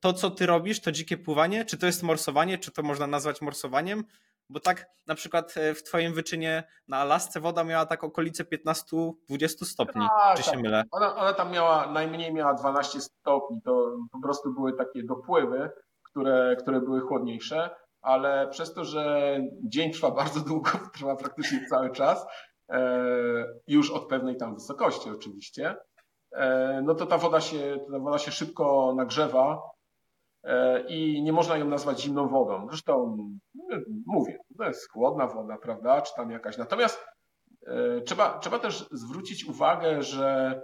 to, 0.00 0.12
co 0.12 0.30
ty 0.30 0.46
robisz, 0.46 0.80
to 0.80 0.92
dzikie 0.92 1.16
pływanie, 1.16 1.64
czy 1.64 1.78
to 1.78 1.86
jest 1.86 2.02
morsowanie, 2.02 2.58
czy 2.58 2.72
to 2.72 2.82
można 2.82 3.06
nazwać 3.06 3.40
morsowaniem? 3.40 4.04
Bo 4.48 4.60
tak 4.60 4.86
na 5.06 5.14
przykład 5.14 5.54
e, 5.56 5.74
w 5.74 5.82
twoim 5.82 6.14
wyczynie 6.14 6.64
na 6.88 6.96
Alasce 6.96 7.40
woda 7.40 7.64
miała 7.64 7.86
tak 7.86 8.04
okolice 8.04 8.44
15-20 8.44 9.12
stopni, 9.64 10.06
tak, 10.18 10.36
czy 10.36 10.42
się 10.42 10.50
tak. 10.50 10.60
mylę? 10.60 10.84
Ona, 10.90 11.16
ona 11.16 11.32
tam 11.32 11.50
miała, 11.52 11.86
najmniej 11.86 12.34
miała 12.34 12.54
12 12.54 13.00
stopni, 13.00 13.62
to 13.62 13.96
po 14.12 14.20
prostu 14.20 14.54
były 14.54 14.72
takie 14.72 15.02
dopływy, 15.02 15.70
które, 16.02 16.56
które 16.58 16.80
były 16.80 17.00
chłodniejsze, 17.00 17.70
ale 18.02 18.48
przez 18.48 18.74
to, 18.74 18.84
że 18.84 19.36
dzień 19.64 19.92
trwa 19.92 20.10
bardzo 20.10 20.40
długo, 20.40 20.70
trwa 20.94 21.16
praktycznie 21.16 21.66
cały 21.70 21.90
czas, 21.90 22.26
e, 22.70 22.80
już 23.66 23.90
od 23.90 24.08
pewnej 24.08 24.36
tam 24.36 24.54
wysokości 24.54 25.10
oczywiście, 25.10 25.76
e, 26.32 26.80
no 26.84 26.94
to 26.94 27.06
ta 27.06 27.18
woda 27.18 27.40
się, 27.40 27.78
ta 27.92 27.98
woda 27.98 28.18
się 28.18 28.30
szybko 28.30 28.94
nagrzewa 28.96 29.71
i 30.88 31.22
nie 31.22 31.32
można 31.32 31.56
ją 31.56 31.68
nazwać 31.68 32.00
zimną 32.00 32.28
wodą. 32.28 32.66
Zresztą 32.68 33.16
no, 33.68 33.76
mówię, 34.06 34.38
to 34.58 34.64
jest 34.64 34.90
chłodna 34.92 35.26
woda, 35.26 35.58
prawda, 35.58 36.02
czy 36.02 36.14
tam 36.14 36.30
jakaś. 36.30 36.58
Natomiast 36.58 37.04
e, 37.66 38.00
trzeba, 38.00 38.38
trzeba 38.38 38.58
też 38.58 38.88
zwrócić 38.90 39.44
uwagę, 39.44 40.02
że 40.02 40.60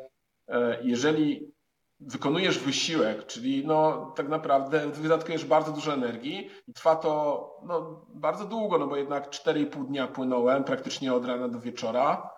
e, 0.49 0.79
jeżeli 0.83 1.53
wykonujesz 2.01 2.59
wysiłek, 2.59 3.27
czyli 3.27 3.67
no, 3.67 4.13
tak 4.17 4.29
naprawdę 4.29 4.89
wydatkujesz 4.89 5.45
bardzo 5.45 5.73
dużo 5.73 5.93
energii 5.93 6.51
i 6.67 6.73
trwa 6.73 6.97
to 6.97 7.45
no, 7.67 8.07
bardzo 8.15 8.45
długo, 8.45 8.79
no 8.79 8.87
bo 8.87 8.97
jednak 8.97 9.31
4,5 9.31 9.87
dnia 9.87 10.07
płynąłem 10.09 10.65
praktycznie 10.65 11.15
od 11.15 11.25
rana 11.25 11.49
do 11.49 11.61
wieczora, 11.61 12.38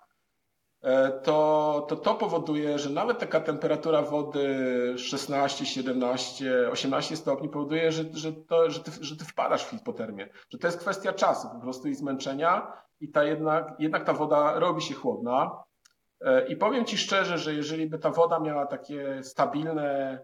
to, 1.23 1.85
to 1.89 1.95
to 1.95 2.15
powoduje, 2.15 2.79
że 2.79 2.89
nawet 2.89 3.19
taka 3.19 3.39
temperatura 3.39 4.01
wody 4.01 4.93
16, 4.97 5.65
17, 5.65 6.69
18 6.71 7.15
stopni 7.15 7.49
powoduje, 7.49 7.91
że, 7.91 8.03
że, 8.13 8.33
to, 8.33 8.69
że, 8.69 8.79
ty, 8.79 8.91
że 9.01 9.17
ty 9.17 9.25
wpadasz 9.25 9.65
w 9.65 9.69
hipotermię. 9.69 10.29
Że 10.49 10.57
to 10.57 10.67
jest 10.67 10.79
kwestia 10.79 11.13
czasu 11.13 11.49
po 11.49 11.59
prostu 11.59 11.87
i 11.87 11.95
zmęczenia 11.95 12.73
i 12.99 13.11
ta 13.11 13.23
jednak, 13.23 13.73
jednak 13.79 14.03
ta 14.03 14.13
woda 14.13 14.59
robi 14.59 14.81
się 14.81 14.93
chłodna. 14.93 15.63
E, 16.21 16.47
I 16.47 16.55
powiem 16.55 16.85
Ci 16.85 16.97
szczerze, 16.97 17.37
że 17.37 17.53
jeżeli 17.53 17.89
by 17.89 17.99
ta 17.99 18.09
woda 18.09 18.39
miała 18.39 18.65
takie 18.65 19.23
stabilne 19.23 20.19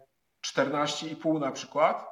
14,5 0.46 1.40
na 1.40 1.52
przykład 1.52 2.06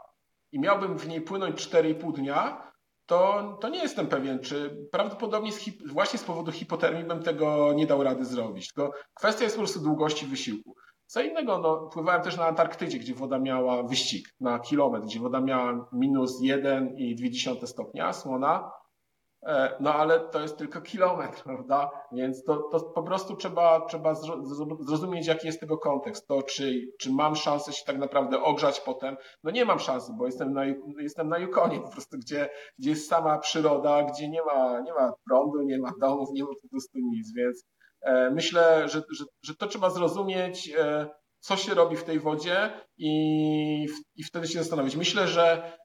i 0.51 0.59
miałbym 0.59 0.97
w 0.97 1.07
niej 1.07 1.21
płynąć 1.21 1.67
4,5 1.67 2.13
dnia, 2.13 2.71
to, 3.05 3.57
to 3.61 3.69
nie 3.69 3.79
jestem 3.79 4.07
pewien, 4.07 4.39
czy 4.39 4.87
prawdopodobnie 4.91 5.51
z 5.51 5.57
hip, 5.57 5.87
właśnie 5.87 6.19
z 6.19 6.23
powodu 6.23 6.51
hipotermii 6.51 7.03
bym 7.03 7.23
tego 7.23 7.73
nie 7.73 7.87
dał 7.87 8.03
rady 8.03 8.25
zrobić. 8.25 8.73
Tylko 8.73 8.93
kwestia 9.13 9.43
jest 9.43 9.55
po 9.55 9.61
prostu 9.61 9.79
długości 9.79 10.25
wysiłku. 10.25 10.75
Co 11.07 11.21
innego, 11.21 11.57
no, 11.57 11.89
pływałem 11.93 12.21
też 12.21 12.37
na 12.37 12.45
Antarktydzie, 12.45 12.99
gdzie 12.99 13.13
woda 13.13 13.39
miała 13.39 13.83
wyścig 13.83 14.27
na 14.39 14.59
kilometr, 14.59 15.05
gdzie 15.05 15.19
woda 15.19 15.41
miała 15.41 15.89
minus 15.93 16.41
1,2 16.41 17.67
stopnia 17.67 18.13
słona 18.13 18.71
no 19.79 19.93
ale 19.93 20.19
to 20.19 20.41
jest 20.41 20.57
tylko 20.57 20.81
kilometr, 20.81 21.43
prawda? 21.43 21.91
Więc 22.11 22.43
to, 22.43 22.57
to 22.57 22.79
po 22.79 23.03
prostu 23.03 23.35
trzeba, 23.35 23.85
trzeba 23.85 24.13
zrozumieć, 24.79 25.27
jaki 25.27 25.47
jest 25.47 25.59
tego 25.59 25.77
kontekst. 25.77 26.27
To, 26.27 26.43
czy, 26.43 26.91
czy 26.99 27.11
mam 27.11 27.35
szansę 27.35 27.73
się 27.73 27.85
tak 27.85 27.97
naprawdę 27.97 28.43
ogrzać 28.43 28.79
potem. 28.79 29.17
No 29.43 29.51
nie 29.51 29.65
mam 29.65 29.79
szansy, 29.79 30.11
bo 30.17 30.25
jestem 30.25 30.53
na, 30.53 30.65
jestem 30.99 31.29
na 31.29 31.37
Yukonie 31.37 31.79
po 31.85 31.89
prostu, 31.91 32.17
gdzie, 32.17 32.49
gdzie 32.79 32.89
jest 32.89 33.09
sama 33.09 33.39
przyroda, 33.39 34.03
gdzie 34.03 34.29
nie 34.29 34.43
ma, 34.43 34.81
nie 34.81 34.93
ma 34.93 35.13
prądu, 35.27 35.61
nie 35.61 35.79
ma 35.79 35.91
domów, 36.01 36.29
nie 36.33 36.43
ma 36.43 36.49
po 36.61 36.69
prostu 36.69 36.97
nic. 36.99 37.33
Więc 37.35 37.65
e, 38.01 38.31
myślę, 38.31 38.87
że, 38.87 39.01
że, 39.17 39.23
że 39.43 39.55
to 39.55 39.67
trzeba 39.67 39.89
zrozumieć, 39.89 40.71
e, 40.77 41.07
co 41.39 41.55
się 41.55 41.73
robi 41.73 41.95
w 41.95 42.03
tej 42.03 42.19
wodzie 42.19 42.69
i, 42.97 43.85
i 44.15 44.23
wtedy 44.23 44.47
się 44.47 44.59
zastanowić. 44.59 44.95
Myślę, 44.95 45.27
że 45.27 45.73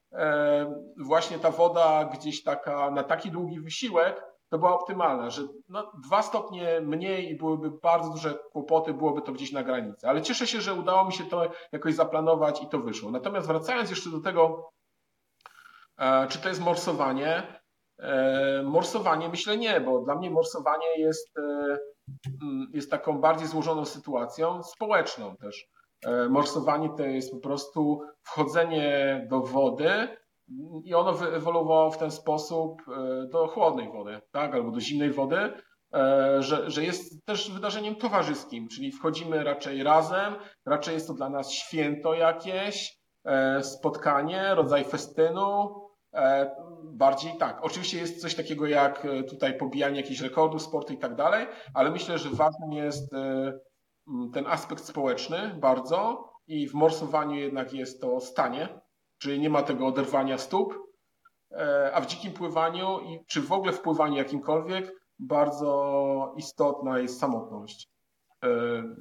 właśnie 0.97 1.39
ta 1.39 1.51
woda 1.51 2.09
gdzieś 2.13 2.43
taka 2.43 2.91
na 2.91 3.03
taki 3.03 3.31
długi 3.31 3.59
wysiłek 3.59 4.31
to 4.51 4.57
była 4.57 4.73
optymalna, 4.73 5.29
że 5.29 5.41
no, 5.69 5.91
dwa 6.05 6.21
stopnie 6.21 6.81
mniej 6.81 7.31
i 7.31 7.35
byłyby 7.35 7.71
bardzo 7.71 8.09
duże 8.09 8.33
kłopoty, 8.51 8.93
byłoby 8.93 9.21
to 9.21 9.31
gdzieś 9.31 9.51
na 9.51 9.63
granicy. 9.63 10.07
Ale 10.07 10.21
cieszę 10.21 10.47
się, 10.47 10.61
że 10.61 10.73
udało 10.73 11.05
mi 11.05 11.13
się 11.13 11.23
to 11.23 11.51
jakoś 11.71 11.95
zaplanować 11.95 12.63
i 12.63 12.67
to 12.67 12.79
wyszło. 12.79 13.11
Natomiast 13.11 13.47
wracając 13.47 13.89
jeszcze 13.89 14.09
do 14.09 14.19
tego, 14.19 14.71
e, 15.97 16.27
czy 16.27 16.39
to 16.39 16.49
jest 16.49 16.61
morsowanie, 16.61 17.61
e, 17.99 18.63
morsowanie 18.63 19.29
myślę 19.29 19.57
nie, 19.57 19.81
bo 19.81 20.01
dla 20.01 20.15
mnie 20.15 20.29
morsowanie 20.29 20.97
jest, 20.97 21.31
jest 22.73 22.91
taką 22.91 23.21
bardziej 23.21 23.47
złożoną 23.47 23.85
sytuacją, 23.85 24.63
społeczną 24.63 25.35
też. 25.37 25.67
E, 26.05 26.29
morsowanie 26.29 26.89
to 26.97 27.03
jest 27.03 27.31
po 27.31 27.37
prostu 27.37 28.01
wchodzenie 28.23 29.25
do 29.29 29.41
wody 29.41 30.07
i 30.83 30.93
ono 30.93 31.13
wyewoluowało 31.13 31.91
w 31.91 31.97
ten 31.97 32.11
sposób 32.11 32.81
e, 32.87 33.27
do 33.27 33.47
chłodnej 33.47 33.91
wody, 33.91 34.21
tak, 34.31 34.53
albo 34.53 34.71
do 34.71 34.79
zimnej 34.79 35.11
wody, 35.11 35.53
e, 35.93 36.43
że, 36.43 36.69
że 36.69 36.83
jest 36.83 37.25
też 37.25 37.51
wydarzeniem 37.51 37.95
towarzyskim, 37.95 38.67
czyli 38.67 38.91
wchodzimy 38.91 39.43
raczej 39.43 39.83
razem, 39.83 40.35
raczej 40.65 40.93
jest 40.93 41.07
to 41.07 41.13
dla 41.13 41.29
nas 41.29 41.51
święto 41.51 42.13
jakieś, 42.13 43.01
spotkanie, 43.61 44.55
rodzaj 44.55 44.83
festynu, 44.83 45.75
bardziej 46.83 47.37
tak. 47.37 47.59
Oczywiście 47.63 47.97
jest 47.97 48.21
coś 48.21 48.35
takiego 48.35 48.67
jak 48.67 49.07
tutaj 49.29 49.57
pobijanie 49.57 49.97
jakichś 49.97 50.21
rekordów 50.21 50.61
sportu 50.61 50.93
i 50.93 50.97
tak 50.97 51.15
dalej, 51.15 51.47
ale 51.73 51.91
myślę, 51.91 52.17
że 52.17 52.29
ważnym 52.29 52.71
jest 52.71 53.13
ten 54.33 54.47
aspekt 54.47 54.85
społeczny 54.85 55.57
bardzo 55.59 56.29
i 56.47 56.67
w 56.67 56.73
morsowaniu 56.73 57.35
jednak 57.35 57.73
jest 57.73 58.01
to 58.01 58.19
stanie, 58.19 58.81
czyli 59.17 59.39
nie 59.39 59.49
ma 59.49 59.63
tego 59.63 59.87
oderwania 59.87 60.37
stóp, 60.37 60.73
e, 61.51 61.91
a 61.93 62.01
w 62.01 62.05
dzikim 62.05 62.33
pływaniu 62.33 62.99
i 62.99 63.25
czy 63.27 63.41
w 63.41 63.51
ogóle 63.51 63.73
w 63.73 63.81
pływaniu 63.81 64.17
jakimkolwiek 64.17 64.91
bardzo 65.19 66.33
istotna 66.37 66.99
jest 66.99 67.19
samotność. 67.19 67.89
E, 68.43 68.47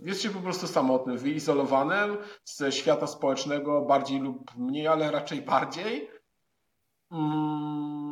jest 0.03 0.23
się 0.23 0.31
po 0.31 0.41
prostu 0.41 0.67
samotnym, 0.67 1.19
wyizolowanym 1.19 2.19
ze 2.45 2.73
świata 2.73 3.07
społecznego 3.07 3.83
bardziej 3.83 4.21
lub 4.21 4.57
mniej, 4.57 4.87
ale 4.87 5.11
raczej 5.11 5.43
bardziej 5.43 6.09
Mm, 6.09 6.20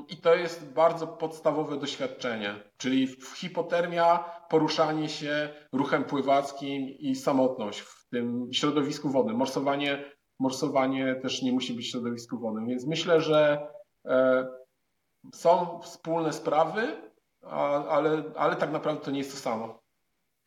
I 0.09 0.17
to 0.17 0.35
jest 0.35 0.73
bardzo 0.73 1.07
podstawowe 1.07 1.79
doświadczenie, 1.79 2.55
czyli 2.77 3.09
hipotermia, 3.37 4.25
poruszanie 4.49 5.09
się 5.09 5.49
ruchem 5.73 6.05
pływackim 6.05 6.89
i 6.89 7.17
samotność 7.17 7.81
w 7.81 8.09
tym 8.09 8.49
środowisku 8.53 9.09
wodnym. 9.09 9.37
Morsowanie, 9.37 10.05
morsowanie 10.41 11.15
też 11.15 11.43
nie 11.43 11.53
musi 11.53 11.75
być 11.75 11.87
w 11.87 11.91
środowisku 11.91 12.39
wodnym, 12.39 12.67
więc 12.67 12.87
myślę, 12.87 13.21
że 13.21 13.69
e, 14.07 14.47
są 15.35 15.81
wspólne 15.81 16.33
sprawy, 16.33 17.11
ale, 17.89 18.23
ale 18.37 18.57
tak 18.57 18.73
naprawdę 18.73 19.05
to 19.05 19.11
nie 19.11 19.19
jest 19.19 19.33
to 19.33 19.39
samo. 19.39 19.83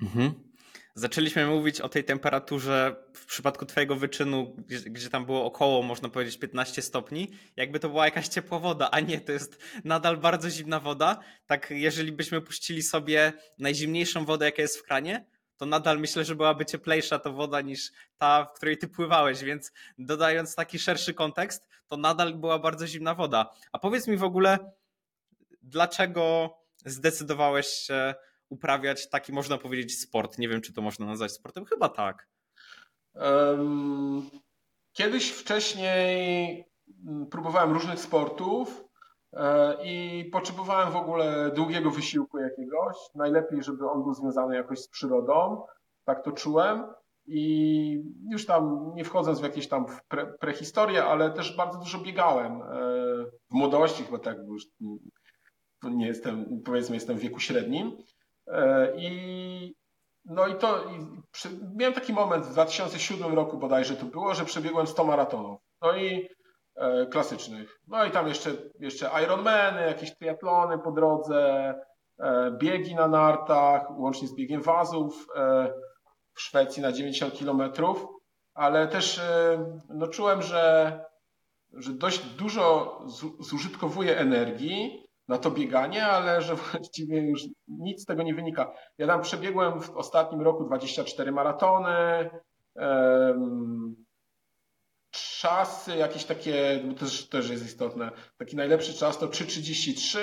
Mhm. 0.01 0.50
Zaczęliśmy 0.95 1.45
mówić 1.47 1.81
o 1.81 1.89
tej 1.89 2.03
temperaturze 2.03 2.95
w 3.13 3.25
przypadku 3.25 3.65
Twojego 3.65 3.95
wyczynu, 3.95 4.55
gdzie, 4.57 4.79
gdzie, 4.79 5.09
tam 5.09 5.25
było 5.25 5.45
około, 5.45 5.83
można 5.83 6.09
powiedzieć, 6.09 6.37
15 6.37 6.81
stopni, 6.81 7.31
jakby 7.55 7.79
to 7.79 7.89
była 7.89 8.05
jakaś 8.05 8.27
ciepła 8.27 8.59
woda, 8.59 8.89
a 8.91 8.99
nie, 8.99 9.21
to 9.21 9.31
jest 9.31 9.63
nadal 9.83 10.17
bardzo 10.17 10.49
zimna 10.49 10.79
woda. 10.79 11.19
Tak, 11.45 11.71
jeżeli 11.71 12.11
byśmy 12.11 12.41
puścili 12.41 12.83
sobie 12.83 13.33
najzimniejszą 13.57 14.25
wodę, 14.25 14.45
jaka 14.45 14.61
jest 14.61 14.77
w 14.77 14.83
kranie, 14.83 15.25
to 15.57 15.65
nadal 15.65 15.99
myślę, 15.99 16.25
że 16.25 16.35
byłaby 16.35 16.65
cieplejsza 16.65 17.19
to 17.19 17.33
woda 17.33 17.61
niż 17.61 17.91
ta, 18.17 18.45
w 18.45 18.53
której 18.53 18.77
Ty 18.77 18.87
pływałeś, 18.87 19.43
więc 19.43 19.71
dodając 19.97 20.55
taki 20.55 20.79
szerszy 20.79 21.13
kontekst, 21.13 21.67
to 21.87 21.97
nadal 21.97 22.35
była 22.35 22.59
bardzo 22.59 22.87
zimna 22.87 23.15
woda. 23.15 23.51
A 23.71 23.79
powiedz 23.79 24.07
mi 24.07 24.17
w 24.17 24.23
ogóle, 24.23 24.71
dlaczego 25.61 26.55
zdecydowałeś 26.85 27.67
się 27.67 28.15
uprawiać 28.51 29.09
taki, 29.09 29.33
można 29.33 29.57
powiedzieć, 29.57 29.99
sport. 29.99 30.37
Nie 30.37 30.49
wiem, 30.49 30.61
czy 30.61 30.73
to 30.73 30.81
można 30.81 31.05
nazwać 31.05 31.31
sportem. 31.31 31.65
Chyba 31.65 31.89
tak. 31.89 32.27
Kiedyś 34.93 35.31
wcześniej 35.31 36.65
mm, 37.07 37.25
próbowałem 37.25 37.73
różnych 37.73 37.99
sportów 37.99 38.83
e, 39.33 39.77
i 39.83 40.25
potrzebowałem 40.31 40.91
w 40.91 40.95
ogóle 40.95 41.51
długiego 41.55 41.91
wysiłku 41.91 42.37
jakiegoś. 42.37 42.95
Najlepiej, 43.15 43.63
żeby 43.63 43.89
on 43.89 44.03
był 44.03 44.13
związany 44.13 44.55
jakoś 44.55 44.79
z 44.79 44.87
przyrodą. 44.87 45.63
Tak 46.05 46.23
to 46.23 46.31
czułem. 46.31 46.83
i 47.25 48.03
już 48.29 48.45
tam 48.45 48.91
nie 48.95 49.03
wchodząc 49.03 49.39
w 49.39 49.43
jakieś 49.43 49.67
tam 49.67 49.85
pre, 50.07 50.37
ale 51.05 51.31
też 51.31 51.57
bardzo 51.57 51.79
dużo 51.79 51.99
biegałem 51.99 52.61
w 53.49 53.53
młodości, 53.53 54.03
chyba 54.03 54.19
tak, 54.19 54.45
bo 54.45 54.53
już 54.53 54.63
nie 55.83 56.07
jestem, 56.07 56.61
powiedzmy, 56.65 56.95
jestem 56.95 57.17
w 57.17 57.21
wieku 57.21 57.39
średnim. 57.39 57.97
I 58.97 59.75
no 60.25 60.47
i 60.47 60.55
to, 60.55 60.83
i 60.83 61.21
przy, 61.31 61.49
miałem 61.75 61.93
taki 61.93 62.13
moment 62.13 62.45
w 62.45 62.51
2007 62.51 63.33
roku 63.33 63.57
bodajże 63.57 63.95
to 63.95 64.05
było, 64.05 64.33
że 64.33 64.45
przebiegłem 64.45 64.87
100 64.87 65.03
maratonów. 65.03 65.59
No 65.81 65.95
i 65.95 66.29
e, 66.75 67.05
klasycznych. 67.05 67.79
No 67.87 68.05
i 68.05 68.11
tam 68.11 68.27
jeszcze, 68.27 68.51
jeszcze 68.79 69.09
Ironmany, 69.23 69.81
jakieś 69.81 70.17
triatlony 70.17 70.79
po 70.79 70.91
drodze, 70.91 71.73
e, 72.19 72.51
biegi 72.51 72.95
na 72.95 73.07
nartach, 73.07 73.99
łącznie 73.99 74.27
z 74.27 74.35
biegiem 74.35 74.61
wazów 74.61 75.27
e, 75.35 75.73
w 76.33 76.41
Szwecji 76.41 76.81
na 76.81 76.91
90 76.91 77.33
kilometrów, 77.33 78.07
ale 78.53 78.87
też 78.87 79.19
e, 79.19 79.65
no, 79.89 80.07
czułem, 80.07 80.41
że, 80.41 80.99
że 81.73 81.91
dość 81.91 82.25
dużo 82.25 82.99
zużytkowuję 83.39 84.17
energii, 84.17 85.10
na 85.31 85.37
to 85.37 85.51
bieganie, 85.51 86.05
ale 86.05 86.41
że 86.41 86.55
właściwie 86.55 87.21
już 87.21 87.41
nic 87.67 88.01
z 88.01 88.05
tego 88.05 88.23
nie 88.23 88.33
wynika. 88.33 88.73
Ja 88.97 89.07
tam 89.07 89.21
przebiegłem 89.21 89.81
w 89.81 89.89
ostatnim 89.89 90.41
roku 90.41 90.63
24 90.63 91.31
maratony, 91.31 92.29
czasy 95.11 95.95
jakieś 95.97 96.25
takie, 96.25 96.81
bo 96.85 96.93
też, 96.93 97.29
też 97.29 97.49
jest 97.49 97.65
istotne, 97.65 98.11
taki 98.37 98.55
najlepszy 98.55 98.93
czas 98.93 99.17
to 99.17 99.27
3,33, 99.27 100.19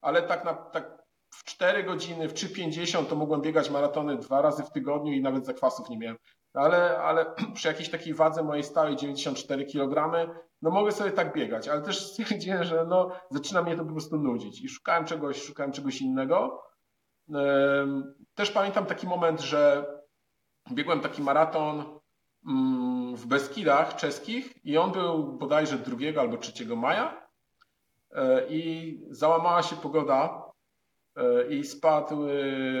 ale 0.00 0.22
tak, 0.22 0.44
na, 0.44 0.54
tak 0.54 1.02
w 1.30 1.44
4 1.44 1.84
godziny, 1.84 2.28
w 2.28 2.34
3,50 2.34 3.06
to 3.06 3.16
mogłem 3.16 3.42
biegać 3.42 3.70
maratony 3.70 4.16
dwa 4.16 4.42
razy 4.42 4.62
w 4.62 4.70
tygodniu 4.70 5.12
i 5.12 5.22
nawet 5.22 5.46
zakwasów 5.46 5.90
nie 5.90 5.98
miałem. 5.98 6.16
Ale, 6.54 6.98
ale 6.98 7.26
przy 7.54 7.68
jakiejś 7.68 7.90
takiej 7.90 8.14
wadze 8.14 8.42
mojej 8.42 8.64
stałej 8.64 8.96
94 8.96 9.66
kg 9.66 10.26
no 10.62 10.70
mogę 10.70 10.92
sobie 10.92 11.10
tak 11.10 11.34
biegać, 11.34 11.68
ale 11.68 11.82
też 11.82 12.00
stwierdziłem, 12.12 12.64
że 12.64 12.86
no, 12.88 13.10
zaczyna 13.30 13.62
mnie 13.62 13.76
to 13.76 13.84
po 13.84 13.92
prostu 13.92 14.16
nudzić. 14.16 14.60
I 14.60 14.68
szukałem 14.68 15.04
czegoś, 15.04 15.42
szukałem 15.42 15.72
czegoś 15.72 16.00
innego. 16.00 16.62
Też 18.34 18.50
pamiętam 18.50 18.86
taki 18.86 19.06
moment, 19.06 19.40
że 19.40 19.86
biegłem 20.72 21.00
taki 21.00 21.22
maraton 21.22 21.84
mm, 22.46 23.16
w 23.16 23.26
Beskidach 23.26 23.96
czeskich 23.96 24.64
i 24.64 24.78
on 24.78 24.92
był 24.92 25.32
bodajże 25.38 25.78
2 25.78 26.20
albo 26.20 26.36
3 26.36 26.76
maja. 26.76 27.26
E, 28.12 28.48
i 28.48 29.00
załamała 29.10 29.62
się 29.62 29.76
pogoda 29.76 30.44
e, 31.16 31.48
i 31.48 31.64
spadł, 31.64 32.26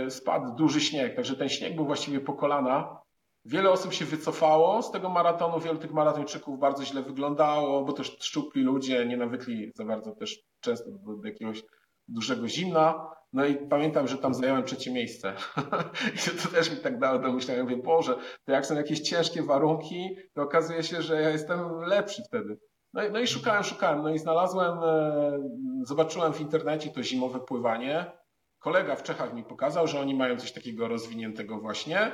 spadł 0.08 0.54
duży 0.54 0.80
śnieg, 0.80 1.16
także 1.16 1.36
ten 1.36 1.48
śnieg 1.48 1.76
był 1.76 1.86
właściwie 1.86 2.20
po 2.20 2.32
kolana 2.32 2.99
Wiele 3.44 3.70
osób 3.70 3.92
się 3.92 4.04
wycofało 4.04 4.82
z 4.82 4.90
tego 4.90 5.08
maratonu, 5.08 5.60
wielu 5.60 5.78
tych 5.78 5.92
maratończyków 5.92 6.58
bardzo 6.58 6.84
źle 6.84 7.02
wyglądało, 7.02 7.84
bo 7.84 7.92
też 7.92 8.16
szczupli 8.20 8.62
ludzie 8.62 9.06
nie 9.06 9.16
nawykli 9.16 9.72
za 9.74 9.84
bardzo 9.84 10.14
też 10.14 10.42
często 10.60 10.90
do 10.90 11.28
jakiegoś 11.28 11.62
dużego 12.08 12.48
zimna. 12.48 13.10
No 13.32 13.46
i 13.46 13.54
pamiętam, 13.54 14.08
że 14.08 14.18
tam 14.18 14.34
zająłem 14.34 14.64
trzecie 14.64 14.92
miejsce. 14.92 15.34
I 16.16 16.42
to 16.42 16.48
też 16.48 16.70
mi 16.70 16.76
tak 16.76 16.98
dało 16.98 17.18
do 17.18 17.32
myślenia. 17.32 17.62
Mówię, 17.62 17.76
Boże, 17.76 18.16
to 18.44 18.52
jak 18.52 18.66
są 18.66 18.74
jakieś 18.74 19.00
ciężkie 19.00 19.42
warunki, 19.42 20.16
to 20.34 20.42
okazuje 20.42 20.82
się, 20.82 21.02
że 21.02 21.22
ja 21.22 21.30
jestem 21.30 21.80
lepszy 21.80 22.22
wtedy. 22.26 22.58
No 22.92 23.04
i, 23.04 23.10
no 23.10 23.20
i 23.20 23.26
szukałem, 23.26 23.64
szukałem. 23.64 24.02
No 24.02 24.10
i 24.10 24.18
znalazłem, 24.18 24.78
e, 24.82 25.38
zobaczyłem 25.82 26.32
w 26.32 26.40
internecie 26.40 26.90
to 26.90 27.02
zimowe 27.02 27.40
pływanie. 27.40 28.12
Kolega 28.58 28.96
w 28.96 29.02
Czechach 29.02 29.34
mi 29.34 29.44
pokazał, 29.44 29.86
że 29.86 30.00
oni 30.00 30.14
mają 30.14 30.36
coś 30.36 30.52
takiego 30.52 30.88
rozwiniętego 30.88 31.60
właśnie. 31.60 32.12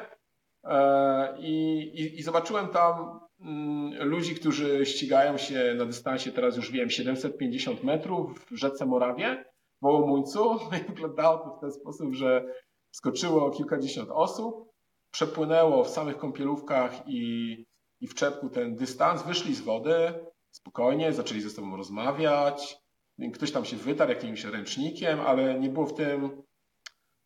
E, 0.66 1.38
I, 1.38 1.78
i, 1.94 2.18
I, 2.18 2.22
zobaczyłem 2.22 2.68
tam 2.68 3.20
mm, 3.40 4.08
ludzi, 4.08 4.34
którzy 4.34 4.86
ścigają 4.86 5.38
się 5.38 5.74
na 5.78 5.84
dystansie, 5.84 6.32
teraz 6.32 6.56
już 6.56 6.70
wiem, 6.70 6.90
750 6.90 7.84
metrów 7.84 8.46
w 8.50 8.56
rzece 8.56 8.86
Morawie, 8.86 9.44
w 9.80 9.84
Wołomuńcu. 9.84 10.44
No 10.54 10.70
wyglądało 10.88 11.38
to 11.38 11.56
w 11.56 11.60
ten 11.60 11.72
sposób, 11.72 12.14
że 12.14 12.44
skoczyło 12.90 13.50
kilkadziesiąt 13.50 14.10
osób, 14.10 14.72
przepłynęło 15.10 15.84
w 15.84 15.88
samych 15.88 16.18
kąpielówkach 16.18 17.08
i, 17.08 17.52
i 18.00 18.06
w 18.06 18.14
czepku 18.14 18.50
ten 18.50 18.76
dystans, 18.76 19.22
wyszli 19.22 19.54
z 19.54 19.60
wody 19.60 20.14
spokojnie, 20.50 21.12
zaczęli 21.12 21.40
ze 21.40 21.50
sobą 21.50 21.76
rozmawiać. 21.76 22.78
Ktoś 23.34 23.52
tam 23.52 23.64
się 23.64 23.76
wytarł 23.76 24.10
jakimś 24.10 24.44
ręcznikiem, 24.44 25.20
ale 25.20 25.60
nie 25.60 25.68
było 25.68 25.86
w 25.86 25.94
tym 25.94 26.42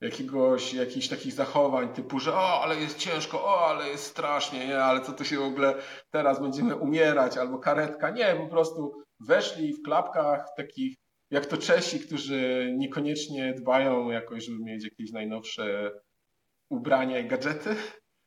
jakiegoś, 0.01 0.75
jakichś 0.75 1.09
takich 1.09 1.33
zachowań 1.33 1.89
typu, 1.89 2.19
że 2.19 2.35
o, 2.35 2.63
ale 2.63 2.77
jest 2.77 2.99
ciężko, 2.99 3.45
o, 3.45 3.67
ale 3.67 3.89
jest 3.89 4.05
strasznie, 4.05 4.67
nie, 4.67 4.83
ale 4.83 5.01
co 5.01 5.13
to 5.13 5.25
się 5.25 5.39
w 5.39 5.43
ogóle 5.43 5.75
teraz 6.11 6.41
będziemy 6.41 6.77
umierać, 6.77 7.37
albo 7.37 7.59
karetka. 7.59 8.11
Nie, 8.11 8.35
po 8.35 8.47
prostu 8.47 8.93
weszli 9.21 9.73
w 9.73 9.83
klapkach 9.83 10.47
takich, 10.57 10.97
jak 11.31 11.47
to 11.47 11.57
Czesi, 11.57 12.01
którzy 12.01 12.73
niekoniecznie 12.79 13.55
dbają 13.55 14.11
jakoś, 14.11 14.45
żeby 14.45 14.59
mieć 14.65 14.85
jakieś 14.85 15.13
najnowsze 15.13 15.93
ubrania 16.71 17.19
i 17.19 17.29
gadżety. 17.29 17.77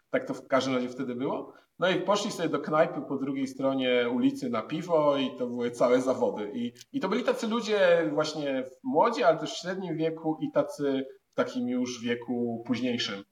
Tak 0.10 0.26
to 0.26 0.34
w 0.34 0.48
każdym 0.48 0.76
razie 0.76 0.90
wtedy 0.90 1.16
było. 1.16 1.54
No 1.80 1.90
i 1.90 2.02
poszli 2.02 2.32
sobie 2.32 2.50
do 2.50 2.60
knajpy 2.60 3.02
po 3.08 3.18
drugiej 3.18 3.48
stronie 3.48 4.10
ulicy 4.10 4.50
na 4.50 4.62
piwo 4.62 5.18
i 5.18 5.38
to 5.38 5.48
były 5.48 5.72
całe 5.72 6.02
zawody. 6.02 6.52
I, 6.54 6.74
i 6.92 7.00
to 7.00 7.10
byli 7.10 7.24
tacy 7.24 7.48
ludzie 7.48 8.10
właśnie 8.14 8.64
młodzi, 8.84 9.24
ale 9.24 9.38
też 9.38 9.54
w 9.54 9.62
średnim 9.62 9.98
wieku 9.98 10.38
i 10.42 10.52
tacy 10.52 11.06
w 11.34 11.36
takim 11.36 11.68
już 11.68 12.02
wieku 12.02 12.64
późniejszym. 12.68 13.24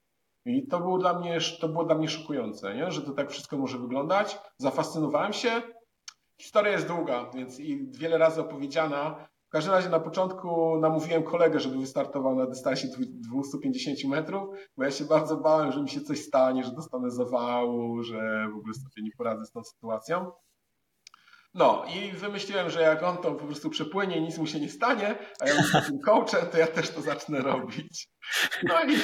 I 0.45 0.67
to 0.67 0.79
było 0.79 0.97
dla 0.97 1.19
mnie, 1.19 1.37
to 1.59 1.69
było 1.69 1.83
dla 1.83 1.95
mnie 1.95 2.09
szokujące, 2.09 2.75
nie? 2.75 2.91
że 2.91 3.01
to 3.01 3.11
tak 3.11 3.31
wszystko 3.31 3.57
może 3.57 3.77
wyglądać. 3.77 4.39
Zafascynowałem 4.57 5.33
się. 5.33 5.61
Historia 6.37 6.71
jest 6.71 6.87
długa, 6.87 7.31
więc 7.35 7.59
i 7.59 7.91
wiele 7.91 8.17
razy 8.17 8.41
opowiedziana. 8.41 9.27
W 9.47 9.51
każdym 9.51 9.73
razie 9.73 9.89
na 9.89 9.99
początku 9.99 10.79
namówiłem 10.79 11.23
kolegę, 11.23 11.59
żeby 11.59 11.77
wystartował 11.77 12.35
na 12.35 12.45
dystansie 12.45 12.87
250 13.09 14.03
metrów, 14.05 14.49
bo 14.77 14.83
ja 14.83 14.91
się 14.91 15.05
bardzo 15.05 15.37
bałem, 15.37 15.71
że 15.71 15.81
mi 15.81 15.89
się 15.89 16.01
coś 16.01 16.21
stanie, 16.21 16.63
że 16.63 16.71
dostanę 16.71 17.11
zawału, 17.11 18.03
że 18.03 18.47
w 18.53 18.57
ogóle 18.57 18.73
sobie 18.73 19.03
nie 19.03 19.11
poradzę 19.17 19.45
z 19.45 19.51
tą 19.51 19.63
sytuacją. 19.63 20.31
No 21.53 21.83
i 21.95 22.11
wymyśliłem, 22.11 22.69
że 22.69 22.81
jak 22.81 23.03
on 23.03 23.17
to 23.17 23.31
po 23.31 23.45
prostu 23.45 23.69
przepłynie 23.69 24.17
i 24.17 24.21
nic 24.21 24.37
mu 24.37 24.47
się 24.47 24.59
nie 24.59 24.69
stanie, 24.69 25.15
a 25.41 25.47
ja 25.47 25.53
jestem 25.53 25.81
takim 25.81 25.99
coachem, 25.99 26.49
to 26.51 26.57
ja 26.57 26.67
też 26.67 26.89
to 26.89 27.01
zacznę 27.01 27.39
robić. 27.39 28.07
No 28.63 28.83
i, 28.83 28.97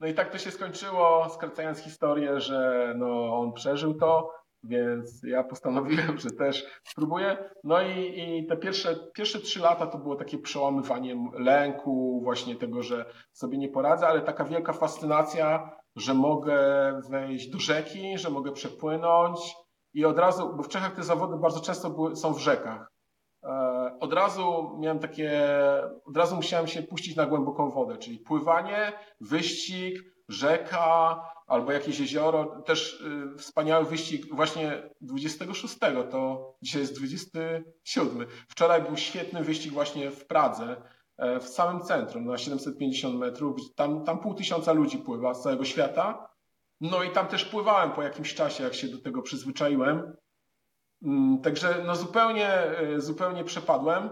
no 0.00 0.06
i 0.06 0.14
tak 0.14 0.32
to 0.32 0.38
się 0.38 0.50
skończyło, 0.50 1.28
skracając 1.28 1.78
historię, 1.78 2.40
że 2.40 2.92
no, 2.98 3.38
on 3.38 3.52
przeżył 3.52 3.94
to, 3.94 4.30
więc 4.64 5.20
ja 5.24 5.44
postanowiłem, 5.44 6.18
że 6.18 6.30
też 6.30 6.66
spróbuję. 6.84 7.50
No 7.64 7.82
i, 7.82 8.20
i 8.20 8.46
te 8.46 8.56
pierwsze, 8.56 8.96
pierwsze 9.14 9.38
trzy 9.38 9.60
lata 9.60 9.86
to 9.86 9.98
było 9.98 10.16
takie 10.16 10.38
przełamywanie 10.38 11.30
lęku, 11.38 12.20
właśnie 12.24 12.56
tego, 12.56 12.82
że 12.82 13.04
sobie 13.32 13.58
nie 13.58 13.68
poradzę, 13.68 14.06
ale 14.08 14.22
taka 14.22 14.44
wielka 14.44 14.72
fascynacja, 14.72 15.70
że 15.96 16.14
mogę 16.14 16.60
wejść 17.10 17.50
do 17.50 17.58
rzeki, 17.58 18.18
że 18.18 18.30
mogę 18.30 18.52
przepłynąć, 18.52 19.38
i 19.96 20.04
od 20.04 20.18
razu, 20.18 20.52
bo 20.56 20.62
w 20.62 20.68
Czechach 20.68 20.94
te 20.94 21.02
zawody 21.02 21.36
bardzo 21.36 21.60
często 21.60 21.90
były, 21.90 22.16
są 22.16 22.34
w 22.34 22.38
rzekach. 22.38 22.92
E, 23.44 23.96
od 24.00 24.12
razu 24.12 24.76
miałem 24.78 24.98
takie, 24.98 25.50
od 26.04 26.16
razu 26.16 26.36
musiałem 26.36 26.66
się 26.66 26.82
puścić 26.82 27.16
na 27.16 27.26
głęboką 27.26 27.70
wodę, 27.70 27.96
czyli 27.96 28.18
pływanie, 28.18 28.92
wyścig, 29.20 30.02
rzeka 30.28 31.20
albo 31.46 31.72
jakieś 31.72 32.00
jezioro. 32.00 32.62
Też 32.62 33.00
y, 33.00 33.38
wspaniały 33.38 33.84
wyścig 33.84 34.34
właśnie 34.34 34.90
26, 35.00 35.78
to 36.10 36.54
dzisiaj 36.62 36.80
jest 36.80 36.96
27. 36.96 38.26
Wczoraj 38.48 38.82
był 38.82 38.96
świetny 38.96 39.44
wyścig 39.44 39.72
właśnie 39.72 40.10
w 40.10 40.26
Pradze, 40.26 40.82
e, 41.16 41.40
w 41.40 41.48
samym 41.48 41.82
centrum, 41.82 42.24
na 42.24 42.38
750 42.38 43.18
metrów. 43.18 43.56
Tam, 43.74 44.04
tam 44.04 44.18
pół 44.18 44.34
tysiąca 44.34 44.72
ludzi 44.72 44.98
pływa 44.98 45.34
z 45.34 45.42
całego 45.42 45.64
świata 45.64 46.35
no 46.80 47.02
i 47.02 47.10
tam 47.10 47.26
też 47.26 47.44
pływałem 47.44 47.90
po 47.90 48.02
jakimś 48.02 48.34
czasie, 48.34 48.64
jak 48.64 48.74
się 48.74 48.88
do 48.88 48.98
tego 48.98 49.22
przyzwyczaiłem. 49.22 50.16
Mm, 51.02 51.40
także 51.40 51.82
no 51.86 51.96
zupełnie, 51.96 52.48
e, 52.48 53.00
zupełnie 53.00 53.44
przepadłem 53.44 54.10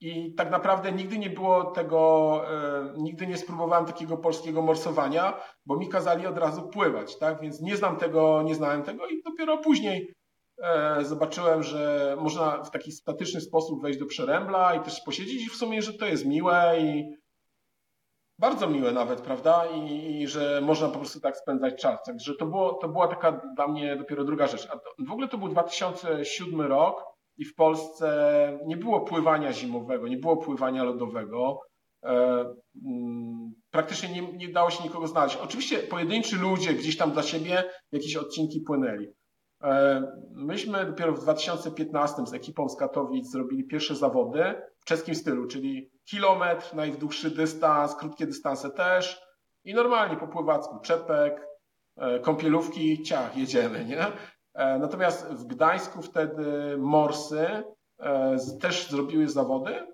i 0.00 0.34
tak 0.34 0.50
naprawdę 0.50 0.92
nigdy 0.92 1.18
nie 1.18 1.30
było 1.30 1.64
tego, 1.64 2.42
e, 2.50 2.94
nigdy 2.96 3.26
nie 3.26 3.36
spróbowałem 3.36 3.86
takiego 3.86 4.16
polskiego 4.16 4.62
morsowania, 4.62 5.40
bo 5.66 5.76
mi 5.76 5.88
kazali 5.88 6.26
od 6.26 6.38
razu 6.38 6.68
pływać, 6.68 7.18
tak? 7.18 7.40
Więc 7.40 7.60
nie 7.60 7.76
znam 7.76 7.96
tego, 7.96 8.42
nie 8.42 8.54
znałem 8.54 8.82
tego 8.82 9.06
i 9.06 9.22
dopiero 9.22 9.58
później 9.58 10.14
e, 10.62 11.04
zobaczyłem, 11.04 11.62
że 11.62 12.16
można 12.20 12.62
w 12.64 12.70
taki 12.70 12.92
statyczny 12.92 13.40
sposób 13.40 13.82
wejść 13.82 13.98
do 13.98 14.06
przerębla 14.06 14.74
i 14.74 14.80
też 14.80 15.00
posiedzieć 15.00 15.46
i 15.46 15.50
w 15.50 15.56
sumie, 15.56 15.82
że 15.82 15.94
to 15.94 16.06
jest 16.06 16.26
miłe 16.26 16.74
i 16.80 17.16
bardzo 18.38 18.68
miłe 18.68 18.92
nawet, 18.92 19.20
prawda? 19.20 19.66
I, 19.66 20.20
I, 20.20 20.26
że 20.26 20.60
można 20.60 20.88
po 20.88 20.98
prostu 20.98 21.20
tak 21.20 21.36
spędzać 21.36 21.82
czas. 21.82 22.02
Także 22.06 22.34
to, 22.34 22.46
było, 22.46 22.74
to 22.74 22.88
była 22.88 23.08
taka 23.08 23.40
dla 23.56 23.68
mnie 23.68 23.96
dopiero 23.96 24.24
druga 24.24 24.46
rzecz. 24.46 24.66
A 24.70 24.78
to, 24.78 24.90
w 25.08 25.12
ogóle 25.12 25.28
to 25.28 25.38
był 25.38 25.48
2007 25.48 26.60
rok 26.60 27.04
i 27.36 27.44
w 27.44 27.54
Polsce 27.54 28.58
nie 28.66 28.76
było 28.76 29.00
pływania 29.00 29.52
zimowego, 29.52 30.08
nie 30.08 30.16
było 30.16 30.36
pływania 30.36 30.84
lodowego. 30.84 31.60
E, 32.04 32.10
mm, 32.86 33.52
praktycznie 33.70 34.08
nie, 34.08 34.32
nie 34.32 34.48
dało 34.48 34.70
się 34.70 34.84
nikogo 34.84 35.06
znaleźć. 35.06 35.36
Oczywiście 35.36 35.78
pojedynczy 35.78 36.36
ludzie 36.36 36.74
gdzieś 36.74 36.96
tam 36.96 37.12
dla 37.12 37.22
siebie 37.22 37.64
jakieś 37.92 38.16
odcinki 38.16 38.60
płynęli. 38.60 39.06
E, 39.62 40.02
myśmy 40.34 40.86
dopiero 40.86 41.12
w 41.12 41.20
2015 41.20 42.26
z 42.26 42.34
ekipą 42.34 42.68
z 42.68 42.76
Katowic 42.76 43.30
zrobili 43.30 43.66
pierwsze 43.66 43.96
zawody 43.96 44.54
w 44.80 44.84
czeskim 44.84 45.14
stylu, 45.14 45.46
czyli 45.46 45.90
kilometr, 46.10 46.74
najdłuższy 46.74 47.30
dystans, 47.30 47.94
krótkie 47.94 48.26
dystanse 48.26 48.70
też 48.70 49.20
i 49.64 49.74
normalnie 49.74 50.16
po 50.16 50.28
pływacku 50.28 50.80
czepek, 50.80 51.46
e, 51.96 52.20
kąpielówki, 52.20 53.02
ciach, 53.02 53.36
jedziemy, 53.36 53.84
nie? 53.84 54.06
E, 54.54 54.78
natomiast 54.78 55.26
w 55.26 55.44
Gdańsku 55.44 56.02
wtedy 56.02 56.76
morsy 56.78 57.46
też 58.60 58.90
zrobiły 58.90 59.28
zawody, 59.28 59.86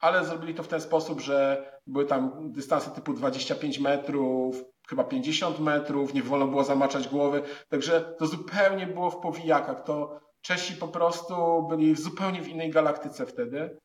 ale 0.00 0.24
zrobili 0.24 0.54
to 0.54 0.62
w 0.62 0.68
ten 0.68 0.80
sposób, 0.80 1.20
że 1.20 1.70
były 1.86 2.06
tam 2.06 2.52
dystanse 2.52 2.90
typu 2.90 3.12
25 3.12 3.78
metrów, 3.78 4.64
chyba 4.88 5.04
50 5.04 5.60
metrów, 5.60 6.14
nie 6.14 6.22
wolno 6.22 6.46
było 6.46 6.64
zamaczać 6.64 7.08
głowy, 7.08 7.42
także 7.68 8.14
to 8.18 8.26
zupełnie 8.26 8.86
było 8.86 9.10
w 9.10 9.20
powijakach. 9.20 9.84
To 9.84 10.20
Czesi 10.42 10.76
po 10.76 10.88
prostu 10.88 11.66
byli 11.68 11.96
zupełnie 11.96 12.42
w 12.42 12.48
innej 12.48 12.70
galaktyce 12.70 13.26
wtedy. 13.26 13.78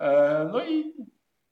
E, 0.00 0.48
no 0.52 0.64
i, 0.64 0.94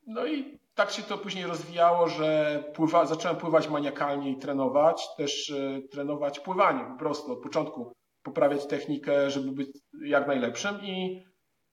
no 0.06 0.26
i 0.26 0.58
tak 0.74 0.90
się 0.90 1.02
to 1.02 1.18
później 1.18 1.46
rozwijało, 1.46 2.08
że 2.08 2.62
pływa, 2.74 3.06
zacząłem 3.06 3.36
pływać 3.36 3.68
maniakalnie 3.68 4.30
i 4.30 4.38
trenować, 4.38 5.08
też 5.16 5.50
e, 5.50 5.82
trenować 5.90 6.40
pływanie 6.40 6.84
po 6.84 6.98
prostu 6.98 7.32
od 7.32 7.42
początku, 7.42 7.92
poprawiać 8.22 8.66
technikę, 8.66 9.30
żeby 9.30 9.52
być 9.52 9.68
jak 10.04 10.26
najlepszym 10.26 10.82
i 10.82 11.24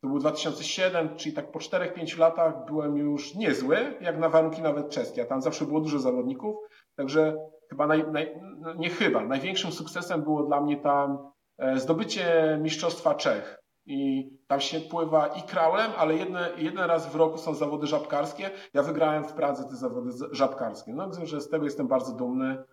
to 0.02 0.08
był 0.08 0.20
2007, 0.20 1.16
czyli 1.16 1.36
tak 1.36 1.52
po 1.52 1.60
4-5 1.60 2.20
latach 2.20 2.66
byłem 2.66 2.98
już 2.98 3.36
niezły, 3.36 3.98
jak 4.02 4.18
na 4.20 4.30
warunki 4.30 4.62
nawet 4.62 4.90
czeskie, 4.90 5.22
a 5.22 5.26
tam 5.26 5.42
zawsze 5.42 5.66
było 5.66 5.80
dużo 5.80 6.00
zawodników, 6.00 6.56
Także 6.96 7.36
chyba, 7.70 7.88
naj, 7.88 8.12
naj, 8.12 8.40
no 8.58 8.74
nie 8.74 8.90
chyba, 8.90 9.26
największym 9.26 9.72
sukcesem 9.72 10.24
było 10.24 10.44
dla 10.44 10.62
mnie 10.62 10.78
tam 10.78 11.32
e, 11.58 11.80
zdobycie 11.80 12.58
Mistrzostwa 12.62 13.16
Czech. 13.16 13.65
I 13.86 14.30
tam 14.48 14.62
się 14.62 14.80
pływa 14.80 15.28
i 15.28 15.44
kraulem, 15.44 15.92
ale 15.98 16.16
jedne, 16.16 16.52
jeden 16.58 16.84
raz 16.84 17.12
w 17.12 17.16
roku 17.16 17.38
są 17.38 17.54
zawody 17.54 17.88
żabkarskie. 17.88 18.52
Ja 18.74 18.84
wygrałem 18.84 19.24
w 19.24 19.34
Pradze 19.34 19.64
te 19.64 19.76
zawody 19.76 20.12
żabkarskie. 20.32 20.94
No, 20.94 21.26
że 21.26 21.42
z 21.42 21.50
tego 21.50 21.66
jestem 21.66 21.88
bardzo 21.88 22.12
dumny. 22.12 22.64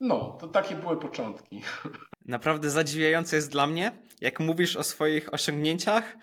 No, 0.00 0.36
to 0.40 0.48
takie 0.48 0.74
były 0.74 0.96
początki. 0.96 1.62
Naprawdę 2.26 2.70
zadziwiające 2.70 3.36
jest 3.36 3.50
dla 3.50 3.66
mnie, 3.66 3.92
jak 4.20 4.40
mówisz 4.40 4.76
o 4.76 4.82
swoich 4.82 5.34
osiągnięciach 5.34 6.16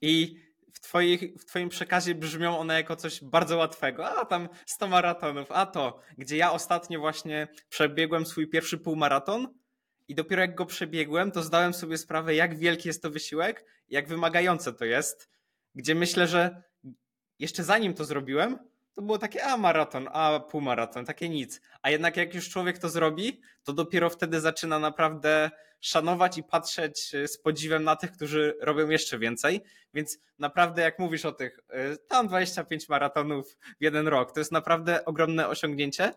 i 0.00 0.36
w, 0.72 0.80
twoich, 0.80 1.20
w 1.38 1.44
Twoim 1.44 1.68
przekazie 1.68 2.14
brzmią 2.14 2.58
one 2.58 2.74
jako 2.74 2.96
coś 2.96 3.24
bardzo 3.24 3.56
łatwego. 3.56 4.08
A 4.08 4.24
tam 4.24 4.48
100 4.66 4.88
maratonów, 4.88 5.52
a 5.52 5.66
to, 5.66 6.00
gdzie 6.18 6.36
ja 6.36 6.52
ostatnio 6.52 7.00
właśnie 7.00 7.48
przebiegłem 7.68 8.26
swój 8.26 8.48
pierwszy 8.48 8.78
półmaraton 8.78 9.59
i 10.10 10.14
dopiero 10.14 10.42
jak 10.42 10.54
go 10.54 10.66
przebiegłem, 10.66 11.32
to 11.32 11.42
zdałem 11.42 11.74
sobie 11.74 11.98
sprawę, 11.98 12.34
jak 12.34 12.58
wielki 12.58 12.88
jest 12.88 13.02
to 13.02 13.10
wysiłek, 13.10 13.64
jak 13.88 14.08
wymagające 14.08 14.72
to 14.72 14.84
jest, 14.84 15.30
gdzie 15.74 15.94
myślę, 15.94 16.26
że 16.26 16.62
jeszcze 17.38 17.64
zanim 17.64 17.94
to 17.94 18.04
zrobiłem, 18.04 18.58
to 18.94 19.02
było 19.02 19.18
takie, 19.18 19.44
a 19.44 19.56
maraton, 19.56 20.08
a 20.12 20.40
półmaraton, 20.40 21.04
takie 21.04 21.28
nic. 21.28 21.60
A 21.82 21.90
jednak 21.90 22.16
jak 22.16 22.34
już 22.34 22.48
człowiek 22.48 22.78
to 22.78 22.88
zrobi, 22.88 23.40
to 23.64 23.72
dopiero 23.72 24.10
wtedy 24.10 24.40
zaczyna 24.40 24.78
naprawdę 24.78 25.50
szanować 25.80 26.38
i 26.38 26.42
patrzeć 26.42 27.14
e, 27.14 27.28
z 27.28 27.38
podziwem 27.38 27.84
na 27.84 27.96
tych, 27.96 28.12
którzy 28.12 28.56
robią 28.60 28.88
jeszcze 28.88 29.18
więcej. 29.18 29.60
Więc 29.94 30.18
naprawdę, 30.38 30.82
jak 30.82 30.98
mówisz 30.98 31.24
o 31.24 31.32
tych, 31.32 31.60
e, 31.68 31.96
tam 31.96 32.28
25 32.28 32.88
maratonów 32.88 33.56
w 33.80 33.82
jeden 33.82 34.08
rok, 34.08 34.32
to 34.32 34.40
jest 34.40 34.52
naprawdę 34.52 35.04
ogromne 35.04 35.48
osiągnięcie 35.48 36.12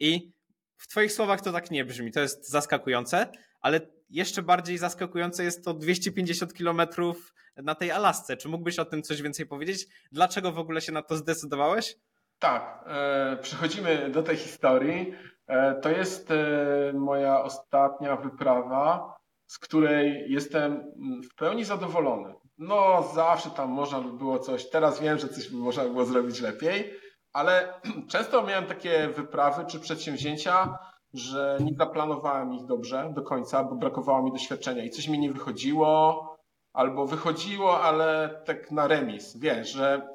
i 0.00 0.32
w 0.78 0.88
Twoich 0.88 1.12
słowach 1.12 1.40
to 1.40 1.52
tak 1.52 1.70
nie 1.70 1.84
brzmi. 1.84 2.12
To 2.12 2.20
jest 2.20 2.50
zaskakujące, 2.50 3.26
ale 3.60 3.80
jeszcze 4.10 4.42
bardziej 4.42 4.78
zaskakujące 4.78 5.44
jest 5.44 5.64
to 5.64 5.74
250 5.74 6.54
kilometrów 6.54 7.34
na 7.56 7.74
tej 7.74 7.90
Alasce. 7.90 8.36
Czy 8.36 8.48
mógłbyś 8.48 8.78
o 8.78 8.84
tym 8.84 9.02
coś 9.02 9.22
więcej 9.22 9.46
powiedzieć? 9.46 9.86
Dlaczego 10.12 10.52
w 10.52 10.58
ogóle 10.58 10.80
się 10.80 10.92
na 10.92 11.02
to 11.02 11.16
zdecydowałeś? 11.16 11.96
Tak, 12.38 12.84
e, 12.86 13.36
przechodzimy 13.42 14.10
do 14.10 14.22
tej 14.22 14.36
historii. 14.36 15.14
E, 15.46 15.74
to 15.74 15.90
jest 15.90 16.30
e, 16.30 16.92
moja 16.92 17.42
ostatnia 17.42 18.16
wyprawa, 18.16 19.16
z 19.46 19.58
której 19.58 20.32
jestem 20.32 20.72
mm, 20.72 21.22
w 21.22 21.34
pełni 21.34 21.64
zadowolony. 21.64 22.34
No, 22.58 23.10
zawsze 23.14 23.50
tam 23.50 23.68
można 23.68 24.00
by 24.00 24.12
było 24.12 24.38
coś, 24.38 24.70
teraz 24.70 25.00
wiem, 25.00 25.18
że 25.18 25.28
coś 25.28 25.48
by 25.48 25.56
można 25.56 25.84
było 25.84 26.04
zrobić 26.04 26.40
lepiej, 26.40 26.90
ale 27.38 27.80
często 28.12 28.42
miałem 28.42 28.66
takie 28.66 29.08
wyprawy 29.08 29.64
czy 29.66 29.80
przedsięwzięcia, 29.80 30.78
że 31.14 31.58
nie 31.60 31.74
zaplanowałem 31.74 32.54
ich 32.54 32.66
dobrze 32.66 33.12
do 33.14 33.22
końca, 33.22 33.64
bo 33.64 33.74
brakowało 33.74 34.22
mi 34.22 34.32
doświadczenia 34.32 34.84
i 34.84 34.90
coś 34.90 35.08
mi 35.08 35.18
nie 35.18 35.32
wychodziło, 35.32 36.24
albo 36.72 37.06
wychodziło, 37.06 37.80
ale 37.80 38.40
tak 38.44 38.70
na 38.70 38.86
remis, 38.86 39.36
wiesz, 39.36 39.72
że 39.72 40.14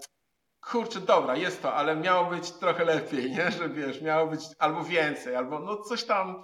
kurczę, 0.72 1.00
dobra, 1.00 1.36
jest 1.36 1.62
to, 1.62 1.74
ale 1.74 1.96
miało 1.96 2.30
być 2.30 2.52
trochę 2.52 2.86
lepiej, 2.86 3.32
nie? 3.32 3.52
Że 3.52 3.70
wiesz, 3.70 4.02
miało 4.02 4.28
być 4.28 4.42
albo 4.60 4.84
więcej, 4.84 5.36
albo 5.36 5.60
no 5.60 5.78
coś 5.78 6.04
tam. 6.04 6.42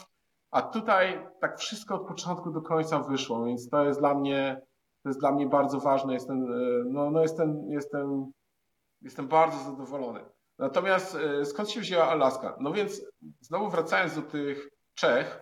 A 0.52 0.62
tutaj 0.62 1.28
tak 1.42 1.60
wszystko 1.60 1.96
od 1.96 2.08
początku 2.08 2.52
do 2.52 2.62
końca 2.62 3.00
wyszło, 3.00 3.46
więc 3.46 3.70
to 3.70 3.86
jest 3.86 4.00
dla 4.00 4.14
mnie, 4.14 4.62
to 5.04 5.10
jest 5.10 5.20
dla 5.20 5.32
mnie 5.32 5.48
bardzo 5.48 5.80
ważne. 5.80 6.14
Jestem, 6.14 6.44
e, 6.44 6.58
no, 6.86 7.12
no 7.12 7.22
jestem, 7.22 7.64
jestem, 7.70 8.32
jestem 9.02 9.28
bardzo 9.28 9.58
zadowolony. 9.72 10.20
Natomiast 10.60 11.16
e, 11.16 11.46
skąd 11.46 11.70
się 11.70 11.80
wzięła 11.80 12.10
Alaska? 12.10 12.58
No 12.60 12.74
więc 12.74 13.02
znowu 13.42 13.70
wracając 13.70 14.16
do 14.16 14.22
tych 14.22 14.70
Czech, 14.94 15.42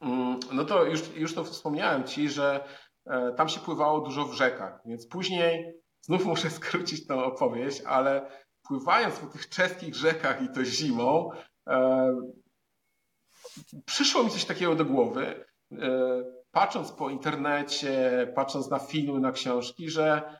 mm, 0.00 0.40
no 0.52 0.64
to 0.64 0.84
już, 0.84 1.16
już 1.16 1.34
to 1.34 1.44
wspomniałem 1.44 2.04
Ci, 2.04 2.28
że 2.28 2.64
e, 3.06 3.32
tam 3.36 3.48
się 3.48 3.60
pływało 3.60 4.00
dużo 4.00 4.24
w 4.24 4.34
rzekach, 4.34 4.80
więc 4.84 5.06
później 5.06 5.80
Znów 6.00 6.24
muszę 6.24 6.50
skrócić 6.60 7.06
tę 7.06 7.24
opowieść, 7.24 7.82
ale 7.86 8.30
pływając 8.62 9.18
po 9.18 9.26
tych 9.26 9.48
czeskich 9.48 9.94
rzekach 9.94 10.42
i 10.42 10.48
to 10.48 10.64
zimą, 10.64 11.30
e, 11.68 12.14
przyszło 13.84 14.22
mi 14.22 14.30
coś 14.30 14.44
takiego 14.44 14.74
do 14.74 14.84
głowy, 14.84 15.44
patrząc 16.50 16.92
po 16.92 17.10
internecie, 17.10 18.32
patrząc 18.34 18.70
na 18.70 18.78
filmy, 18.78 19.20
na 19.20 19.32
książki, 19.32 19.90
że 19.90 20.38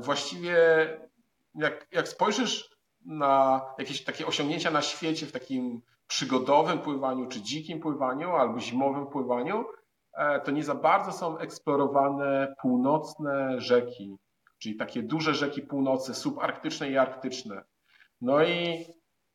właściwie 0.00 0.56
jak, 1.54 1.86
jak 1.92 2.08
spojrzysz 2.08 2.69
na 3.06 3.60
jakieś 3.78 4.04
takie 4.04 4.26
osiągnięcia 4.26 4.70
na 4.70 4.82
świecie 4.82 5.26
w 5.26 5.32
takim 5.32 5.82
przygodowym 6.06 6.78
pływaniu, 6.78 7.26
czy 7.26 7.42
dzikim 7.42 7.80
pływaniu, 7.80 8.30
albo 8.30 8.60
zimowym 8.60 9.06
pływaniu, 9.06 9.64
e, 10.12 10.40
to 10.40 10.50
nie 10.50 10.64
za 10.64 10.74
bardzo 10.74 11.12
są 11.12 11.38
eksplorowane 11.38 12.54
północne 12.62 13.60
rzeki, 13.60 14.16
czyli 14.58 14.76
takie 14.76 15.02
duże 15.02 15.34
rzeki 15.34 15.62
północy, 15.62 16.14
subarktyczne 16.14 16.90
i 16.90 16.96
arktyczne. 16.96 17.64
No 18.20 18.44
i 18.44 18.86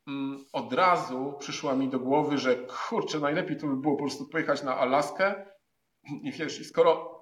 mm, 0.08 0.45
od 0.54 0.73
razu 0.73 1.34
przyszła 1.39 1.75
mi 1.75 1.89
do 1.89 1.99
głowy, 1.99 2.38
że 2.38 2.56
kurczę, 2.56 3.19
najlepiej 3.19 3.58
to 3.58 3.67
by 3.67 3.75
było 3.75 3.95
po 3.95 4.04
prostu 4.04 4.30
pojechać 4.30 4.63
na 4.63 4.78
Alaskę 4.78 5.45
i 6.23 6.32
wiesz, 6.32 6.67
skoro 6.67 7.14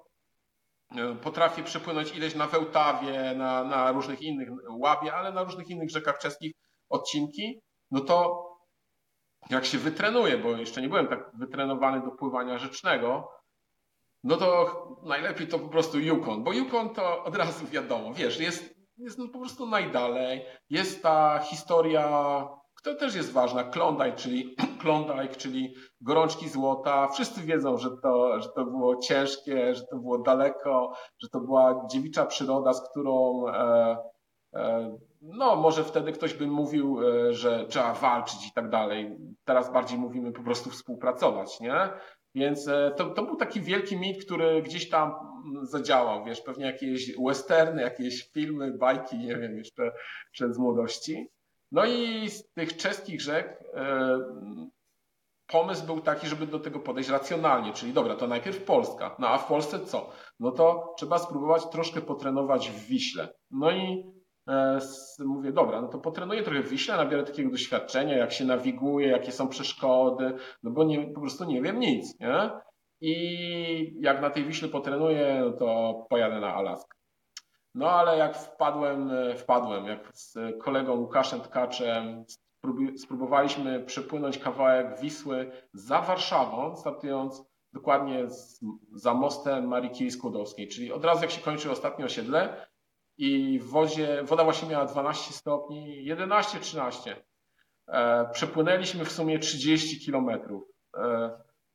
e, 0.96 1.14
potrafię 1.14 1.62
przepłynąć 1.62 2.16
ileś 2.16 2.34
na 2.34 2.46
Wełtawie, 2.46 3.34
na, 3.36 3.64
na 3.64 3.92
różnych 3.92 4.22
innych, 4.22 4.48
Łabie, 4.68 5.14
ale 5.14 5.32
na 5.32 5.42
różnych 5.42 5.70
innych 5.70 5.90
rzekach 5.90 6.18
czeskich 6.18 6.52
odcinki, 6.88 7.60
no 7.90 8.00
to 8.00 8.44
jak 9.50 9.64
się 9.64 9.78
wytrenuję, 9.78 10.38
bo 10.38 10.50
jeszcze 10.50 10.82
nie 10.82 10.88
byłem 10.88 11.06
tak 11.06 11.30
wytrenowany 11.34 12.00
do 12.04 12.10
pływania 12.10 12.58
rzecznego, 12.58 13.30
no 14.24 14.36
to 14.36 14.98
najlepiej 15.02 15.48
to 15.48 15.58
po 15.58 15.68
prostu 15.68 16.00
Yukon, 16.00 16.44
bo 16.44 16.52
Yukon 16.52 16.94
to 16.94 17.24
od 17.24 17.36
razu 17.36 17.66
wiadomo, 17.66 18.14
wiesz, 18.14 18.40
jest, 18.40 18.74
jest 18.96 19.18
no 19.18 19.28
po 19.28 19.38
prostu 19.38 19.66
najdalej, 19.66 20.44
jest 20.70 21.02
ta 21.02 21.38
historia, 21.38 22.08
która 22.84 22.96
też 22.96 23.14
jest 23.14 23.32
ważna, 23.32 23.64
Klondike, 23.64 24.12
czyli 24.12 24.56
Klondike, 24.80 25.36
czyli 25.36 25.74
gorączki 26.00 26.48
złota. 26.48 27.08
Wszyscy 27.08 27.40
wiedzą, 27.40 27.78
że 27.78 27.90
to, 28.02 28.40
że 28.40 28.48
to 28.48 28.64
było 28.64 28.96
ciężkie, 28.96 29.74
że 29.74 29.82
to 29.86 29.96
było 29.96 30.18
daleko, 30.18 30.92
że 31.18 31.28
to 31.28 31.40
była 31.40 31.86
dziewicza 31.90 32.26
przyroda, 32.26 32.72
z 32.72 32.90
którą 32.90 33.48
e, 33.48 33.96
e, 34.54 34.96
no 35.22 35.56
może 35.56 35.84
wtedy 35.84 36.12
ktoś 36.12 36.34
by 36.34 36.46
mówił, 36.46 36.98
e, 37.02 37.32
że 37.34 37.66
trzeba 37.68 37.94
walczyć 37.94 38.48
i 38.48 38.52
tak 38.52 38.70
dalej. 38.70 39.16
Teraz 39.44 39.72
bardziej 39.72 39.98
mówimy 39.98 40.32
po 40.32 40.42
prostu 40.42 40.70
współpracować, 40.70 41.60
nie? 41.60 41.88
Więc 42.34 42.68
e, 42.68 42.92
to, 42.96 43.10
to 43.10 43.22
był 43.22 43.36
taki 43.36 43.60
wielki 43.60 43.96
mit, 43.96 44.24
który 44.24 44.62
gdzieś 44.62 44.90
tam 44.90 45.14
mm, 45.46 45.66
zadziałał, 45.66 46.24
wiesz, 46.24 46.40
pewnie 46.40 46.64
jakieś 46.66 47.12
westerny, 47.26 47.82
jakieś 47.82 48.30
filmy, 48.32 48.78
bajki, 48.78 49.18
nie 49.18 49.36
wiem, 49.36 49.56
jeszcze 49.58 49.92
przed 50.32 50.54
z 50.54 50.58
młodości. 50.58 51.28
No 51.74 51.84
i 51.84 52.28
z 52.30 52.52
tych 52.52 52.76
czeskich 52.76 53.20
rzek 53.20 53.64
e, 53.74 54.18
pomysł 55.46 55.86
był 55.86 56.00
taki, 56.00 56.26
żeby 56.26 56.46
do 56.46 56.60
tego 56.60 56.80
podejść 56.80 57.10
racjonalnie, 57.10 57.72
czyli 57.72 57.92
dobra, 57.92 58.16
to 58.16 58.26
najpierw 58.26 58.64
Polska, 58.64 59.16
no 59.18 59.28
a 59.28 59.38
w 59.38 59.46
Polsce 59.46 59.80
co? 59.80 60.10
No 60.40 60.50
to 60.50 60.94
trzeba 60.98 61.18
spróbować 61.18 61.66
troszkę 61.70 62.00
potrenować 62.00 62.70
w 62.70 62.86
Wiśle. 62.86 63.28
No 63.50 63.70
i 63.70 64.04
e, 64.48 64.78
mówię, 65.18 65.52
dobra, 65.52 65.80
no 65.80 65.88
to 65.88 65.98
potrenuję 65.98 66.42
trochę 66.42 66.62
w 66.62 66.68
Wiśle, 66.68 66.96
nabiorę 66.96 67.24
takiego 67.24 67.50
doświadczenia, 67.50 68.16
jak 68.16 68.32
się 68.32 68.44
nawiguje, 68.44 69.08
jakie 69.08 69.32
są 69.32 69.48
przeszkody, 69.48 70.32
no 70.62 70.70
bo 70.70 70.84
nie, 70.84 71.06
po 71.14 71.20
prostu 71.20 71.44
nie 71.44 71.62
wiem 71.62 71.80
nic, 71.80 72.20
nie? 72.20 72.50
I 73.00 73.96
jak 74.00 74.22
na 74.22 74.30
tej 74.30 74.44
Wiśle 74.44 74.68
potrenuję, 74.68 75.42
no 75.44 75.52
to 75.52 75.94
pojadę 76.10 76.40
na 76.40 76.54
Alaskę. 76.54 76.93
No 77.74 77.90
ale 77.90 78.18
jak 78.18 78.36
wpadłem, 78.36 79.10
e, 79.10 79.34
wpadłem, 79.34 79.86
jak 79.86 80.10
z 80.12 80.38
kolegą 80.62 80.94
Łukaszem 80.94 81.40
Tkaczem 81.40 82.24
spróbowaliśmy 82.96 83.84
przepłynąć 83.84 84.38
kawałek 84.38 85.00
Wisły 85.00 85.50
za 85.72 86.00
Warszawą, 86.00 86.76
startując 86.76 87.44
dokładnie 87.72 88.30
z, 88.30 88.60
za 88.92 89.14
mostem 89.14 89.68
Marii 89.68 89.90
Curie 89.90 90.68
czyli 90.68 90.92
od 90.92 91.04
razu 91.04 91.22
jak 91.22 91.30
się 91.30 91.40
kończy 91.40 91.70
ostatnie 91.70 92.04
osiedle 92.04 92.66
i 93.18 93.58
w 93.58 93.66
wozie, 93.66 94.22
woda 94.22 94.44
właśnie 94.44 94.68
miała 94.68 94.84
12 94.84 95.32
stopni, 95.34 96.04
11-13. 96.10 97.14
E, 97.88 98.28
przepłynęliśmy 98.32 99.04
w 99.04 99.12
sumie 99.12 99.38
30 99.38 100.04
kilometrów. 100.04 100.62
E, 100.96 101.30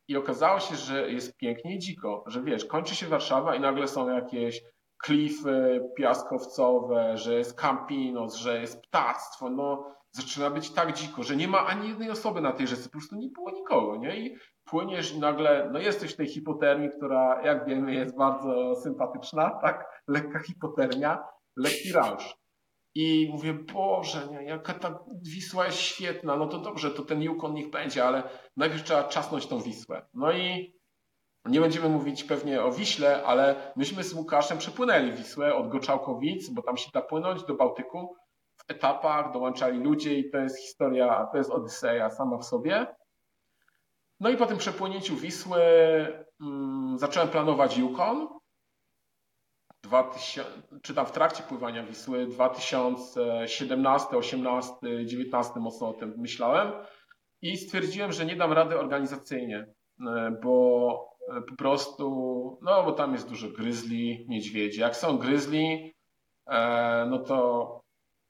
I 0.07 0.17
okazało 0.17 0.59
się, 0.59 0.75
że 0.75 1.11
jest 1.11 1.37
pięknie 1.37 1.75
i 1.75 1.79
dziko, 1.79 2.23
że 2.27 2.41
wiesz, 2.41 2.65
kończy 2.65 2.95
się 2.95 3.07
Warszawa 3.07 3.55
i 3.55 3.59
nagle 3.59 3.87
są 3.87 4.09
jakieś 4.09 4.61
klify 5.03 5.81
piaskowcowe, 5.97 7.17
że 7.17 7.33
jest 7.33 7.53
kampinos, 7.53 8.35
że 8.35 8.61
jest 8.61 8.81
ptactwo, 8.81 9.49
no 9.49 9.95
zaczyna 10.11 10.49
być 10.49 10.71
tak 10.71 10.93
dziko, 10.93 11.23
że 11.23 11.35
nie 11.35 11.47
ma 11.47 11.65
ani 11.65 11.89
jednej 11.89 12.11
osoby 12.11 12.41
na 12.41 12.51
tej 12.51 12.67
rzece, 12.67 12.83
po 12.83 12.91
prostu 12.91 13.15
nie 13.15 13.29
było 13.29 13.51
nikogo, 13.51 13.97
nie? 13.97 14.19
I 14.19 14.35
płyniesz 14.65 15.13
i 15.13 15.19
nagle, 15.19 15.69
no 15.73 15.79
jesteś 15.79 16.13
w 16.13 16.17
tej 16.17 16.27
hipotermii, 16.27 16.89
która 16.97 17.41
jak 17.43 17.65
wiemy 17.65 17.93
jest 17.93 18.17
bardzo 18.17 18.75
sympatyczna, 18.75 19.59
tak? 19.61 20.03
Lekka 20.07 20.39
hipotermia, 20.39 21.23
lekki 21.57 21.91
rausz. 21.91 22.35
I 22.95 23.29
mówię, 23.31 23.53
Boże, 23.53 24.27
nie, 24.31 24.43
jaka 24.43 24.73
ta 24.73 24.99
Wisła 25.21 25.65
jest 25.65 25.77
świetna, 25.77 26.35
no 26.35 26.47
to 26.47 26.59
dobrze, 26.59 26.91
to 26.91 27.03
ten 27.03 27.21
Yukon 27.21 27.53
niech 27.53 27.69
będzie, 27.69 28.05
ale 28.05 28.23
najpierw 28.57 28.83
trzeba 28.83 29.03
czasnąć 29.03 29.47
tą 29.47 29.61
Wisłę. 29.61 30.05
No 30.13 30.31
i 30.31 30.78
nie 31.45 31.61
będziemy 31.61 31.89
mówić 31.89 32.23
pewnie 32.23 32.63
o 32.63 32.71
Wiśle, 32.71 33.23
ale 33.23 33.71
myśmy 33.75 34.03
z 34.03 34.13
Łukaszem 34.13 34.57
przepłynęli 34.57 35.11
Wisłę 35.11 35.55
od 35.55 35.69
Goczałkowic, 35.69 36.49
bo 36.49 36.61
tam 36.61 36.77
się 36.77 36.89
da 36.93 37.01
płynąć 37.01 37.43
do 37.43 37.53
Bałtyku. 37.53 38.15
W 38.57 38.71
etapach 38.71 39.33
dołączali 39.33 39.79
ludzie 39.79 40.19
i 40.19 40.31
to 40.31 40.37
jest 40.37 40.59
historia, 40.59 41.27
to 41.31 41.37
jest 41.37 41.49
Odyseja 41.49 42.09
sama 42.09 42.37
w 42.37 42.45
sobie. 42.45 42.87
No 44.19 44.29
i 44.29 44.37
po 44.37 44.45
tym 44.45 44.57
przepłynięciu 44.57 45.15
Wisły 45.15 45.61
um, 46.41 46.95
zacząłem 46.99 47.29
planować 47.29 47.77
Yukon. 47.77 48.27
2000, 49.83 50.51
czy 50.81 50.93
tam 50.93 51.05
w 51.05 51.11
trakcie 51.11 51.43
pływania 51.43 51.83
Wisły 51.83 52.27
2017, 52.27 54.17
18, 54.17 54.75
19 55.05 55.59
mocno 55.59 55.89
o 55.89 55.93
tym 55.93 56.13
myślałem 56.17 56.71
i 57.41 57.57
stwierdziłem, 57.57 58.11
że 58.11 58.25
nie 58.25 58.35
dam 58.35 58.53
rady 58.53 58.79
organizacyjnie, 58.79 59.67
e, 60.07 60.31
bo 60.43 61.18
po 61.49 61.55
prostu, 61.55 62.05
no 62.61 62.83
bo 62.83 62.91
tam 62.91 63.13
jest 63.13 63.29
dużo 63.29 63.49
gryzli, 63.49 64.25
niedźwiedzi. 64.29 64.81
Jak 64.81 64.95
są 64.95 65.17
gryzli, 65.17 65.93
e, 66.47 67.05
no 67.09 67.19
to 67.19 67.79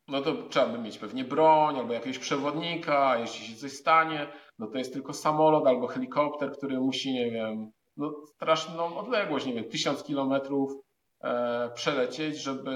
no 0.09 0.21
to 0.21 0.33
trzeba 0.49 0.67
by 0.67 0.79
mieć 0.79 0.97
pewnie 0.97 1.23
broń 1.23 1.79
albo 1.79 1.93
jakiegoś 1.93 2.19
przewodnika, 2.19 3.17
jeśli 3.17 3.45
się 3.45 3.55
coś 3.55 3.71
stanie, 3.71 4.27
no 4.59 4.67
to 4.67 4.77
jest 4.77 4.93
tylko 4.93 5.13
samolot 5.13 5.67
albo 5.67 5.87
helikopter, 5.87 6.51
który 6.51 6.79
musi, 6.79 7.13
nie 7.13 7.31
wiem, 7.31 7.71
no 7.97 8.13
straszną 8.35 8.97
odległość, 8.97 9.45
nie 9.45 9.53
wiem, 9.53 9.69
tysiąc 9.69 10.03
kilometrów 10.03 10.71
e, 11.21 11.69
przelecieć, 11.75 12.37
żeby, 12.37 12.71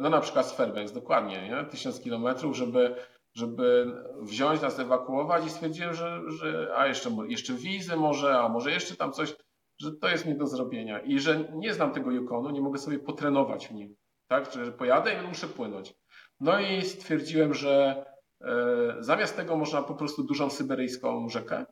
no 0.00 0.10
na 0.10 0.20
przykład 0.20 0.46
z 0.46 0.52
Fairbanks, 0.52 0.92
dokładnie, 0.92 1.48
nie? 1.48 1.64
tysiąc 1.70 2.00
kilometrów, 2.00 2.56
żeby, 2.56 2.94
żeby 3.34 3.92
wziąć 4.22 4.60
nas, 4.60 4.78
ewakuować 4.78 5.46
i 5.46 5.50
stwierdziłem, 5.50 5.94
że, 5.94 6.20
że 6.28 6.72
a 6.76 6.86
jeszcze, 6.86 7.10
jeszcze 7.28 7.54
wizy 7.54 7.96
może, 7.96 8.38
a 8.38 8.48
może 8.48 8.70
jeszcze 8.70 8.96
tam 8.96 9.12
coś, 9.12 9.34
że 9.78 9.92
to 9.92 10.08
jest 10.08 10.26
nie 10.26 10.34
do 10.34 10.46
zrobienia 10.46 11.00
i 11.00 11.18
że 11.18 11.48
nie 11.54 11.74
znam 11.74 11.92
tego 11.92 12.10
Yukonu, 12.10 12.50
nie 12.50 12.60
mogę 12.60 12.78
sobie 12.78 12.98
potrenować 12.98 13.68
w 13.68 13.74
nim, 13.74 13.96
tak, 14.28 14.52
że 14.52 14.72
pojadę 14.72 15.14
i 15.14 15.26
muszę 15.26 15.46
płynąć. 15.48 15.94
No 16.40 16.60
i 16.60 16.82
stwierdziłem, 16.82 17.54
że 17.54 18.04
e, 18.40 18.96
zamiast 18.98 19.36
tego 19.36 19.56
można 19.56 19.82
po 19.82 19.94
prostu 19.94 20.24
dużą 20.24 20.50
syberyjską 20.50 21.28
rzekę 21.28 21.64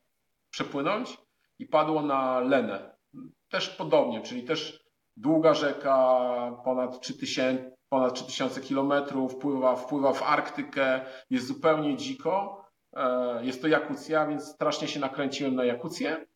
przepłynąć 0.50 1.18
i 1.58 1.66
padło 1.66 2.02
na 2.02 2.40
Lenę. 2.40 2.96
Też 3.48 3.68
podobnie, 3.68 4.20
czyli 4.20 4.44
też 4.44 4.84
długa 5.16 5.54
rzeka, 5.54 5.96
ponad 6.64 7.00
3000, 7.00 7.76
ponad 7.88 8.14
3000 8.14 8.60
kilometrów, 8.60 9.32
wpływa, 9.32 9.76
wpływa 9.76 10.12
w 10.12 10.22
Arktykę, 10.22 11.00
jest 11.30 11.46
zupełnie 11.46 11.96
dziko. 11.96 12.64
E, 12.96 13.44
jest 13.44 13.62
to 13.62 13.68
Jakucja, 13.68 14.26
więc 14.26 14.44
strasznie 14.44 14.88
się 14.88 15.00
nakręciłem 15.00 15.54
na 15.54 15.64
Jakucję. 15.64 16.26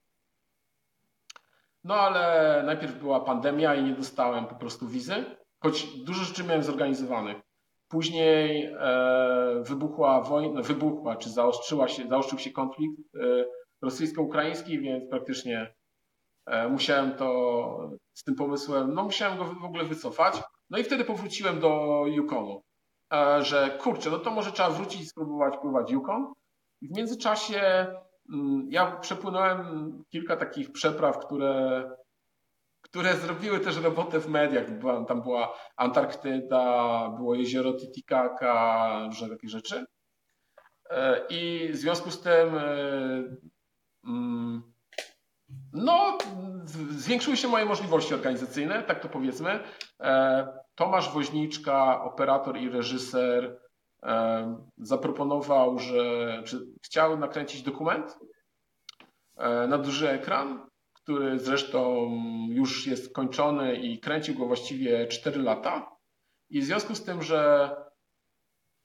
No 1.86 1.94
ale 1.94 2.62
najpierw 2.66 2.98
była 2.98 3.20
pandemia 3.20 3.74
i 3.74 3.84
nie 3.84 3.92
dostałem 3.92 4.46
po 4.46 4.54
prostu 4.54 4.88
wizy, 4.88 5.24
choć 5.62 5.86
dużo 6.04 6.24
rzeczy 6.24 6.44
miałem 6.44 6.62
zorganizowanych. 6.62 7.36
Później 7.88 8.64
e, 8.64 9.62
wybuchła 9.62 10.20
wojna, 10.20 10.62
wybuchła, 10.62 11.16
czy 11.16 11.30
zaostrzyła 11.30 11.88
się, 11.88 12.08
zaostrzył 12.08 12.38
się 12.38 12.50
konflikt 12.50 13.00
e, 13.14 13.44
rosyjsko-ukraiński, 13.82 14.80
więc 14.80 15.10
praktycznie 15.10 15.74
e, 16.46 16.68
musiałem 16.68 17.14
to 17.14 17.90
z 18.14 18.24
tym 18.24 18.34
pomysłem, 18.34 18.94
no 18.94 19.04
musiałem 19.04 19.38
go 19.38 19.44
w 19.44 19.64
ogóle 19.64 19.84
wycofać. 19.84 20.42
No 20.70 20.78
i 20.78 20.84
wtedy 20.84 21.04
powróciłem 21.04 21.60
do 21.60 22.02
Yukonu, 22.06 22.62
że 23.40 23.78
kurczę, 23.80 24.10
no 24.10 24.18
to 24.18 24.30
może 24.30 24.52
trzeba 24.52 24.70
wrócić 24.70 25.00
i 25.00 25.06
spróbować 25.06 25.54
pływać 25.62 25.90
Yukon. 25.90 26.32
W 26.82 26.96
międzyczasie 26.96 27.86
ja 28.68 28.96
przepłynąłem 28.96 30.02
kilka 30.08 30.36
takich 30.36 30.72
przepraw, 30.72 31.18
które 31.18 31.90
które 32.82 33.16
zrobiły 33.16 33.60
też 33.60 33.76
robotę 33.76 34.20
w 34.20 34.28
mediach. 34.28 34.64
Tam 35.08 35.22
była 35.22 35.58
Antarktyda, 35.76 37.08
było 37.16 37.34
jezioro 37.34 37.72
Titicaca, 37.72 39.00
różne 39.06 39.28
takie 39.28 39.48
rzeczy. 39.48 39.84
E, 40.90 41.26
I 41.30 41.68
w 41.72 41.76
związku 41.76 42.10
z 42.10 42.20
tym 42.20 42.58
e, 42.58 42.64
mm, 44.04 44.62
no, 45.72 46.18
zwiększyły 46.90 47.36
się 47.36 47.48
moje 47.48 47.64
możliwości 47.64 48.14
organizacyjne, 48.14 48.82
tak 48.82 49.00
to 49.00 49.08
powiedzmy. 49.08 49.60
E, 50.00 50.48
Tomasz 50.74 51.12
Woźniczka, 51.12 52.04
operator 52.04 52.58
i 52.58 52.70
reżyser, 52.70 53.60
zaproponował, 54.78 55.78
że 55.78 56.42
czy 56.46 56.66
chciał 56.84 57.18
nakręcić 57.18 57.62
dokument 57.62 58.18
na 59.68 59.78
duży 59.78 60.10
ekran 60.10 60.66
który 61.06 61.38
zresztą 61.38 62.10
już 62.48 62.86
jest 62.86 63.14
kończony 63.14 63.76
i 63.76 63.98
kręcił 63.98 64.34
go 64.34 64.46
właściwie 64.46 65.06
4 65.06 65.42
lata. 65.42 65.96
I 66.50 66.60
w 66.60 66.64
związku 66.64 66.94
z 66.94 67.04
tym, 67.04 67.22
że, 67.22 67.70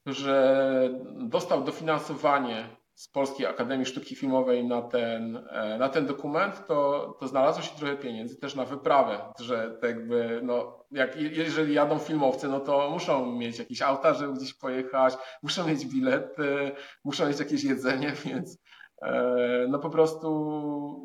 że 0.05 0.89
dostał 1.15 1.63
dofinansowanie 1.63 2.77
z 2.95 3.07
Polskiej 3.07 3.45
Akademii 3.45 3.85
Sztuki 3.85 4.15
Filmowej 4.15 4.67
na 4.67 4.81
ten, 4.81 5.47
na 5.79 5.89
ten 5.89 6.05
dokument, 6.05 6.67
to, 6.67 7.13
to 7.19 7.27
znalazło 7.27 7.63
się 7.63 7.75
trochę 7.75 7.97
pieniędzy 7.97 8.37
też 8.37 8.55
na 8.55 8.65
wyprawę, 8.65 9.19
że 9.39 9.77
tak 9.81 9.89
jakby, 9.89 10.41
no, 10.43 10.85
jak, 10.91 11.15
jeżeli 11.15 11.73
jadą 11.73 11.99
filmowcy, 11.99 12.47
no 12.47 12.59
to 12.59 12.89
muszą 12.89 13.35
mieć 13.35 13.59
jakieś 13.59 13.81
auta, 13.81 14.13
żeby 14.13 14.33
gdzieś 14.33 14.53
pojechać, 14.53 15.13
muszą 15.43 15.67
mieć 15.67 15.85
bilety, 15.85 16.71
muszą 17.03 17.27
mieć 17.27 17.39
jakieś 17.39 17.63
jedzenie, 17.63 18.13
więc, 18.25 18.57
E, 19.01 19.65
no 19.69 19.79
po 19.79 19.89
prostu 19.89 20.29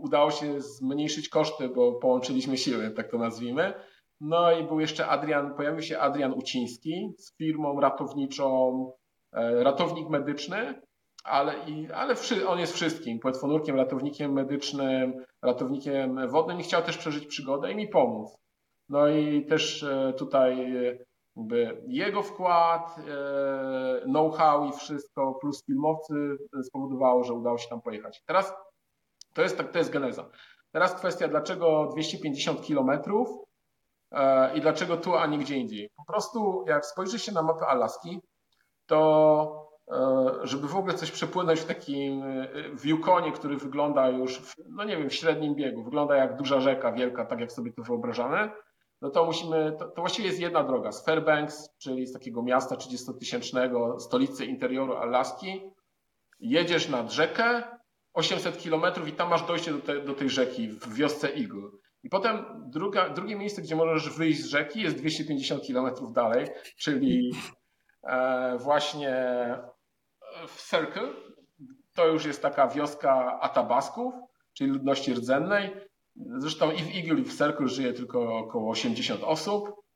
udało 0.03 0.31
się 0.31 0.61
zmniejszyć 0.61 1.29
koszty, 1.29 1.68
bo 1.68 1.92
połączyliśmy 1.92 2.57
siły, 2.57 2.90
tak 2.90 3.11
to 3.11 3.18
nazwijmy. 3.18 3.75
No 4.20 4.53
i 4.53 4.64
był 4.64 4.81
jeszcze 4.81 5.07
Adrian, 5.07 5.55
pojawił 5.55 5.83
się 5.83 5.99
Adrian 5.99 6.33
Uciński 6.33 7.14
z 7.18 7.37
firmą 7.37 7.81
ratowniczą, 7.81 8.92
e, 9.33 9.64
ratownik 9.64 10.09
medyczny, 10.09 10.83
ale, 11.27 11.55
i, 11.67 11.93
ale 11.93 12.15
on 12.47 12.59
jest 12.59 12.75
wszystkim, 12.75 13.19
płetwonurkiem, 13.19 13.77
ratownikiem 13.77 14.33
medycznym, 14.33 15.25
ratownikiem 15.43 16.29
wodnym 16.29 16.61
i 16.61 16.62
chciał 16.62 16.83
też 16.83 16.99
przeżyć 16.99 17.27
przygodę 17.27 17.73
i 17.73 17.77
mi 17.77 17.89
pomóc. 17.89 18.37
No 18.89 19.09
i 19.09 19.47
też 19.47 19.83
e, 19.83 20.12
tutaj 20.19 20.73
jakby 21.37 21.83
jego 21.89 22.23
wkład, 22.23 22.97
e, 22.99 24.01
know-how 24.05 24.69
i 24.69 24.73
wszystko, 24.73 25.35
plus 25.41 25.65
filmowcy 25.65 26.37
spowodowało, 26.62 27.25
że 27.25 27.33
udało 27.33 27.59
się 27.59 27.69
tam 27.69 27.83
pojechać. 27.83 28.23
Teraz 28.27 28.55
to 29.35 29.43
jest, 29.43 29.62
to 29.73 29.79
jest 29.79 29.91
geneza. 29.91 30.31
Teraz 30.73 30.95
kwestia, 30.95 31.29
dlaczego 31.29 31.89
250 31.93 32.62
kilometrów 32.62 33.29
e, 34.12 34.57
i 34.57 34.61
dlaczego 34.61 34.97
tu, 34.97 35.15
a 35.15 35.27
nie 35.27 35.39
gdzie 35.39 35.57
indziej. 35.57 35.91
Po 35.97 36.05
prostu 36.05 36.65
jak 36.69 36.87
spojrzy 36.87 37.19
się 37.19 37.33
na 37.33 37.43
mapę 37.43 37.67
Alaski, 37.67 38.21
to 38.87 39.66
e, 39.66 39.66
żeby 40.42 40.68
w 40.68 40.77
ogóle 40.77 40.94
coś 40.94 41.11
przepłynąć 41.11 41.61
w 41.61 41.64
takim, 41.64 42.22
w 42.79 42.87
Yukonie, 42.87 43.33
który 43.33 43.57
wygląda 43.57 44.09
już, 44.09 44.38
w, 44.38 44.55
no 44.68 44.85
nie 44.85 44.96
wiem, 44.96 45.11
w 45.11 45.14
średnim 45.14 45.55
biegu, 45.55 45.83
wygląda 45.83 46.16
jak 46.16 46.37
duża 46.37 46.61
rzeka 46.61 46.92
wielka, 46.92 47.25
tak 47.25 47.40
jak 47.40 47.53
sobie 47.53 47.72
to 47.72 47.83
wyobrażamy, 47.83 48.51
no 49.03 49.11
to 49.11 49.25
musimy, 49.25 49.77
to, 49.79 49.88
to 49.88 50.01
właściwie 50.01 50.29
jest 50.29 50.40
jedna 50.40 50.64
droga, 50.64 50.92
z 50.92 51.05
Fairbanks, 51.05 51.70
czyli 51.79 52.07
z 52.07 52.12
takiego 52.12 52.42
miasta 52.42 52.77
30-tysięcznego, 52.77 54.01
stolicy 54.01 54.46
interioru 54.46 54.96
Alaski, 54.96 55.62
jedziesz 56.40 56.88
nad 56.88 57.12
rzekę, 57.12 57.62
800 58.14 58.59
kilometrów 58.59 59.09
i 59.09 59.12
tam 59.12 59.31
masz 59.31 59.46
dojście 59.46 59.72
do, 59.72 59.79
te, 59.79 60.01
do 60.01 60.14
tej 60.14 60.31
rzeki 60.31 60.68
w 60.68 60.94
wiosce 60.94 61.35
Eagle. 61.35 61.70
I 62.03 62.09
potem 62.09 62.44
druga, 62.66 63.09
drugie 63.09 63.37
miejsce, 63.37 63.62
gdzie 63.62 63.77
możesz 63.77 64.11
wyjść 64.11 64.40
z 64.40 64.46
rzeki 64.46 64.83
jest 64.83 64.96
250 64.96 65.62
kilometrów 65.62 66.12
dalej, 66.12 66.46
czyli 66.79 67.33
e, 68.03 68.59
właśnie 68.59 69.16
w 70.49 70.70
Circle. 70.70 71.09
To 71.94 72.07
już 72.07 72.25
jest 72.25 72.42
taka 72.42 72.68
wioska 72.68 73.40
Atabasków, 73.40 74.14
czyli 74.53 74.70
ludności 74.70 75.14
rdzennej. 75.14 75.77
Zresztą 76.16 76.70
i 76.70 76.83
w 76.83 76.96
Eagle 76.96 77.20
i 77.20 77.25
w 77.25 77.38
Circle 77.38 77.68
żyje 77.68 77.92
tylko 77.92 78.38
około 78.38 78.70
80 78.70 79.25
osób. 79.25 79.87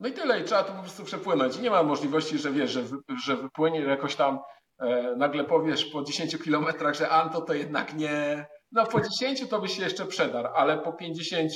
No 0.00 0.08
i 0.08 0.12
tyle, 0.12 0.40
i 0.40 0.44
trzeba 0.44 0.62
to 0.62 0.72
po 0.72 0.82
prostu 0.82 1.04
przepłynąć. 1.04 1.58
Nie 1.58 1.70
ma 1.70 1.82
możliwości, 1.82 2.38
że 2.38 2.52
wiesz, 2.52 2.70
że, 2.70 2.82
wy, 2.82 2.96
że 3.26 3.36
wypłynie 3.36 3.80
jakoś 3.80 4.16
tam 4.16 4.38
e, 4.78 5.16
nagle 5.16 5.44
powiesz 5.44 5.84
po 5.84 6.02
10 6.02 6.38
kilometrach, 6.38 6.94
że 6.94 7.08
Anto 7.08 7.40
to 7.40 7.54
jednak 7.54 7.94
nie. 7.94 8.46
No 8.72 8.86
po 8.86 9.00
10 9.00 9.48
to 9.48 9.60
by 9.60 9.68
się 9.68 9.82
jeszcze 9.82 10.06
przedarł, 10.06 10.48
ale 10.54 10.78
po 10.78 10.92
50 10.92 11.50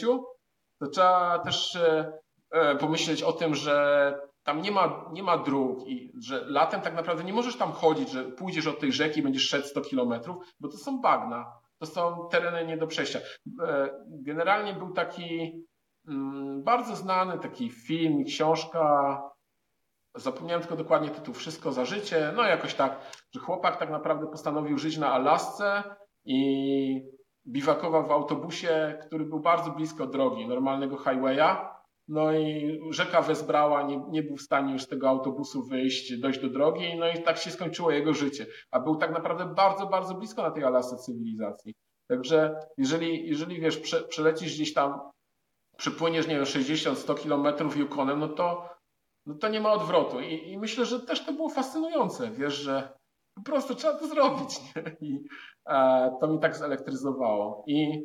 to 0.80 0.88
trzeba 0.88 1.38
też 1.38 1.76
e, 1.76 2.12
e, 2.50 2.76
pomyśleć 2.76 3.22
o 3.22 3.32
tym, 3.32 3.54
że 3.54 4.14
tam 4.44 4.62
nie 4.62 4.70
ma, 4.70 5.04
nie 5.12 5.22
ma 5.22 5.38
dróg 5.38 5.88
i 5.88 6.12
że 6.18 6.44
latem 6.46 6.80
tak 6.80 6.94
naprawdę 6.94 7.24
nie 7.24 7.32
możesz 7.32 7.56
tam 7.56 7.72
chodzić, 7.72 8.10
że 8.10 8.24
pójdziesz 8.24 8.66
od 8.66 8.80
tej 8.80 8.92
rzeki 8.92 9.20
i 9.20 9.22
będziesz 9.22 9.48
szedł 9.48 9.66
100 9.66 9.80
kilometrów, 9.80 10.36
bo 10.60 10.68
to 10.68 10.76
są 10.76 11.00
bagna, 11.00 11.52
to 11.78 11.86
są 11.86 12.28
tereny 12.30 12.66
nie 12.66 12.76
do 12.76 12.86
przejścia. 12.86 13.18
E, 13.62 13.90
generalnie 14.06 14.74
był 14.74 14.92
taki 14.92 15.52
mm, 16.08 16.62
bardzo 16.62 16.96
znany 16.96 17.38
taki 17.38 17.70
film, 17.70 18.24
książka, 18.24 19.22
zapomniałem 20.14 20.60
tylko 20.60 20.76
dokładnie 20.76 21.10
tytuł, 21.10 21.34
Wszystko 21.34 21.72
za 21.72 21.84
życie, 21.84 22.32
no 22.36 22.42
jakoś 22.42 22.74
tak, 22.74 23.00
że 23.34 23.40
chłopak 23.40 23.76
tak 23.76 23.90
naprawdę 23.90 24.26
postanowił 24.26 24.78
żyć 24.78 24.98
na 24.98 25.12
Alasce 25.12 25.82
i 26.24 27.12
biwakował 27.46 28.06
w 28.06 28.10
autobusie, 28.10 28.98
który 29.06 29.24
był 29.24 29.40
bardzo 29.40 29.70
blisko 29.70 30.06
drogi, 30.06 30.48
normalnego 30.48 30.96
highwaya, 30.96 31.71
no 32.08 32.32
i 32.32 32.80
rzeka 32.90 33.22
wezbrała, 33.22 33.82
nie, 33.82 34.02
nie 34.10 34.22
był 34.22 34.36
w 34.36 34.42
stanie 34.42 34.72
już 34.72 34.82
z 34.82 34.88
tego 34.88 35.08
autobusu 35.08 35.62
wyjść, 35.62 36.20
dojść 36.20 36.40
do 36.40 36.48
drogi, 36.48 36.96
no 36.98 37.08
i 37.08 37.22
tak 37.22 37.38
się 37.38 37.50
skończyło 37.50 37.90
jego 37.90 38.14
życie. 38.14 38.46
A 38.70 38.80
był 38.80 38.96
tak 38.96 39.12
naprawdę 39.12 39.54
bardzo, 39.54 39.86
bardzo 39.86 40.14
blisko 40.14 40.42
na 40.42 40.50
tej 40.50 40.64
Alasce 40.64 40.96
cywilizacji. 40.96 41.74
Także 42.08 42.60
jeżeli, 42.78 43.28
jeżeli 43.28 43.60
wiesz, 43.60 43.78
prze, 43.78 44.02
przelecisz 44.02 44.54
gdzieś 44.54 44.74
tam, 44.74 45.00
przypłyniesz, 45.76 46.26
nie 46.26 46.34
wiem, 46.34 46.44
60-100 46.44 47.18
kilometrów 47.18 47.76
Yukonem, 47.76 48.20
no 48.20 48.28
to, 48.28 48.68
no 49.26 49.34
to 49.34 49.48
nie 49.48 49.60
ma 49.60 49.72
odwrotu. 49.72 50.20
I, 50.20 50.50
I, 50.52 50.58
myślę, 50.58 50.84
że 50.84 51.00
też 51.00 51.24
to 51.24 51.32
było 51.32 51.48
fascynujące, 51.48 52.30
wiesz, 52.30 52.54
że 52.54 52.92
po 53.34 53.42
prostu 53.42 53.74
trzeba 53.74 53.98
to 53.98 54.06
zrobić. 54.06 54.60
Nie? 54.76 54.96
I 55.08 55.20
to 56.20 56.28
mi 56.28 56.40
tak 56.40 56.56
zelektryzowało. 56.56 57.64
I 57.66 58.02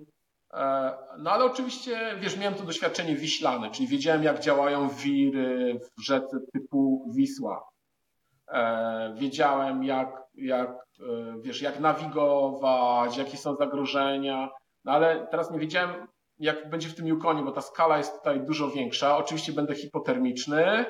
no 1.17 1.31
ale 1.31 1.45
oczywiście, 1.45 2.15
wiesz, 2.19 2.37
miałem 2.37 2.55
to 2.55 2.63
doświadczenie 2.63 3.15
wiślane, 3.15 3.71
czyli 3.71 3.87
wiedziałem, 3.87 4.23
jak 4.23 4.39
działają 4.39 4.89
wiry 4.89 5.79
w 5.97 6.01
rzece 6.01 6.37
typu 6.53 7.11
Wisła. 7.15 7.69
E, 8.47 9.13
wiedziałem, 9.17 9.83
jak, 9.83 10.23
jak, 10.35 10.69
e, 10.69 11.41
wiesz, 11.41 11.61
jak 11.61 11.79
nawigować, 11.79 13.17
jakie 13.17 13.37
są 13.37 13.55
zagrożenia, 13.55 14.49
no 14.85 14.91
ale 14.91 15.27
teraz 15.31 15.51
nie 15.51 15.59
wiedziałem, 15.59 16.07
jak 16.39 16.69
będzie 16.69 16.89
w 16.89 16.95
tym 16.95 17.07
Yukonie, 17.07 17.43
bo 17.43 17.51
ta 17.51 17.61
skala 17.61 17.97
jest 17.97 18.17
tutaj 18.17 18.41
dużo 18.41 18.69
większa. 18.69 19.17
Oczywiście 19.17 19.53
będę 19.53 19.75
hipotermiczny, 19.75 20.85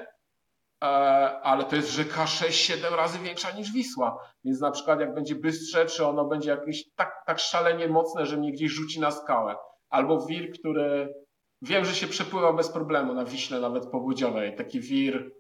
ale 0.80 1.64
to 1.64 1.76
jest 1.76 1.92
rzeka 1.92 2.26
6-7 2.26 2.96
razy 2.96 3.20
większa 3.20 3.52
niż 3.52 3.72
Wisła. 3.72 4.34
Więc 4.44 4.60
na 4.60 4.72
przykład 4.72 5.00
jak 5.00 5.14
będzie 5.14 5.36
bystrze, 5.36 5.86
czy 5.86 6.06
ono 6.06 6.26
będzie 6.26 6.50
jakieś 6.50 6.84
tak, 6.96 7.24
tak 7.26 7.40
szalenie 7.40 7.88
mocne, 7.88 8.26
że 8.26 8.38
mnie 8.38 8.52
gdzieś 8.52 8.72
rzuci 8.72 9.00
na 9.00 9.12
skałę. 9.12 9.56
Albo 9.90 10.26
wir, 10.26 10.52
który 10.52 11.14
wiem, 11.62 11.86
że 11.86 11.96
się 11.96 12.08
przepływa 12.08 12.54
bez 12.54 12.70
problemu 12.70 13.14
na 13.14 13.26
Wiśle, 13.26 13.60
nawet 13.60 13.86
powodziowej. 13.86 14.56
Taki 14.56 14.80
wir, 14.80 15.32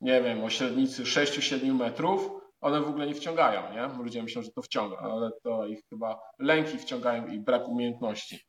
nie 0.00 0.22
wiem, 0.22 0.44
o 0.44 0.50
średnicy 0.50 1.02
6-7 1.02 1.74
metrów, 1.74 2.30
one 2.60 2.80
w 2.80 2.88
ogóle 2.88 3.06
nie 3.06 3.14
wciągają, 3.14 3.72
nie? 3.72 4.02
Ludzie 4.02 4.22
myślą, 4.22 4.42
że 4.42 4.50
to 4.50 4.62
wciąga, 4.62 4.96
ale 4.96 5.30
to 5.42 5.66
ich 5.66 5.80
chyba 5.90 6.20
lęki 6.38 6.78
wciągają 6.78 7.26
i 7.26 7.40
brak 7.40 7.68
umiejętności. 7.68 8.40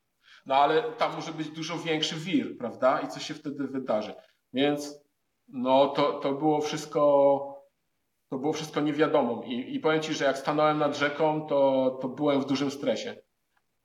No 0.45 0.55
ale 0.55 0.83
tam 0.83 1.15
może 1.15 1.31
być 1.31 1.49
dużo 1.49 1.77
większy 1.77 2.15
wir, 2.15 2.57
prawda? 2.57 2.99
I 2.99 3.07
co 3.07 3.19
się 3.19 3.33
wtedy 3.33 3.67
wydarzy? 3.67 4.13
Więc 4.53 5.00
no 5.53 5.87
to, 5.87 6.13
to 6.13 6.33
było 6.33 6.61
wszystko 6.61 7.61
to 8.29 8.37
było 8.37 8.53
wszystko 8.53 8.81
niewiadomą 8.81 9.41
I, 9.41 9.75
i 9.75 9.79
powiem 9.79 10.01
Ci, 10.01 10.13
że 10.13 10.25
jak 10.25 10.37
stanąłem 10.37 10.77
nad 10.77 10.97
rzeką, 10.97 11.47
to, 11.47 11.91
to 12.01 12.07
byłem 12.07 12.41
w 12.41 12.45
dużym 12.45 12.71
stresie. 12.71 13.15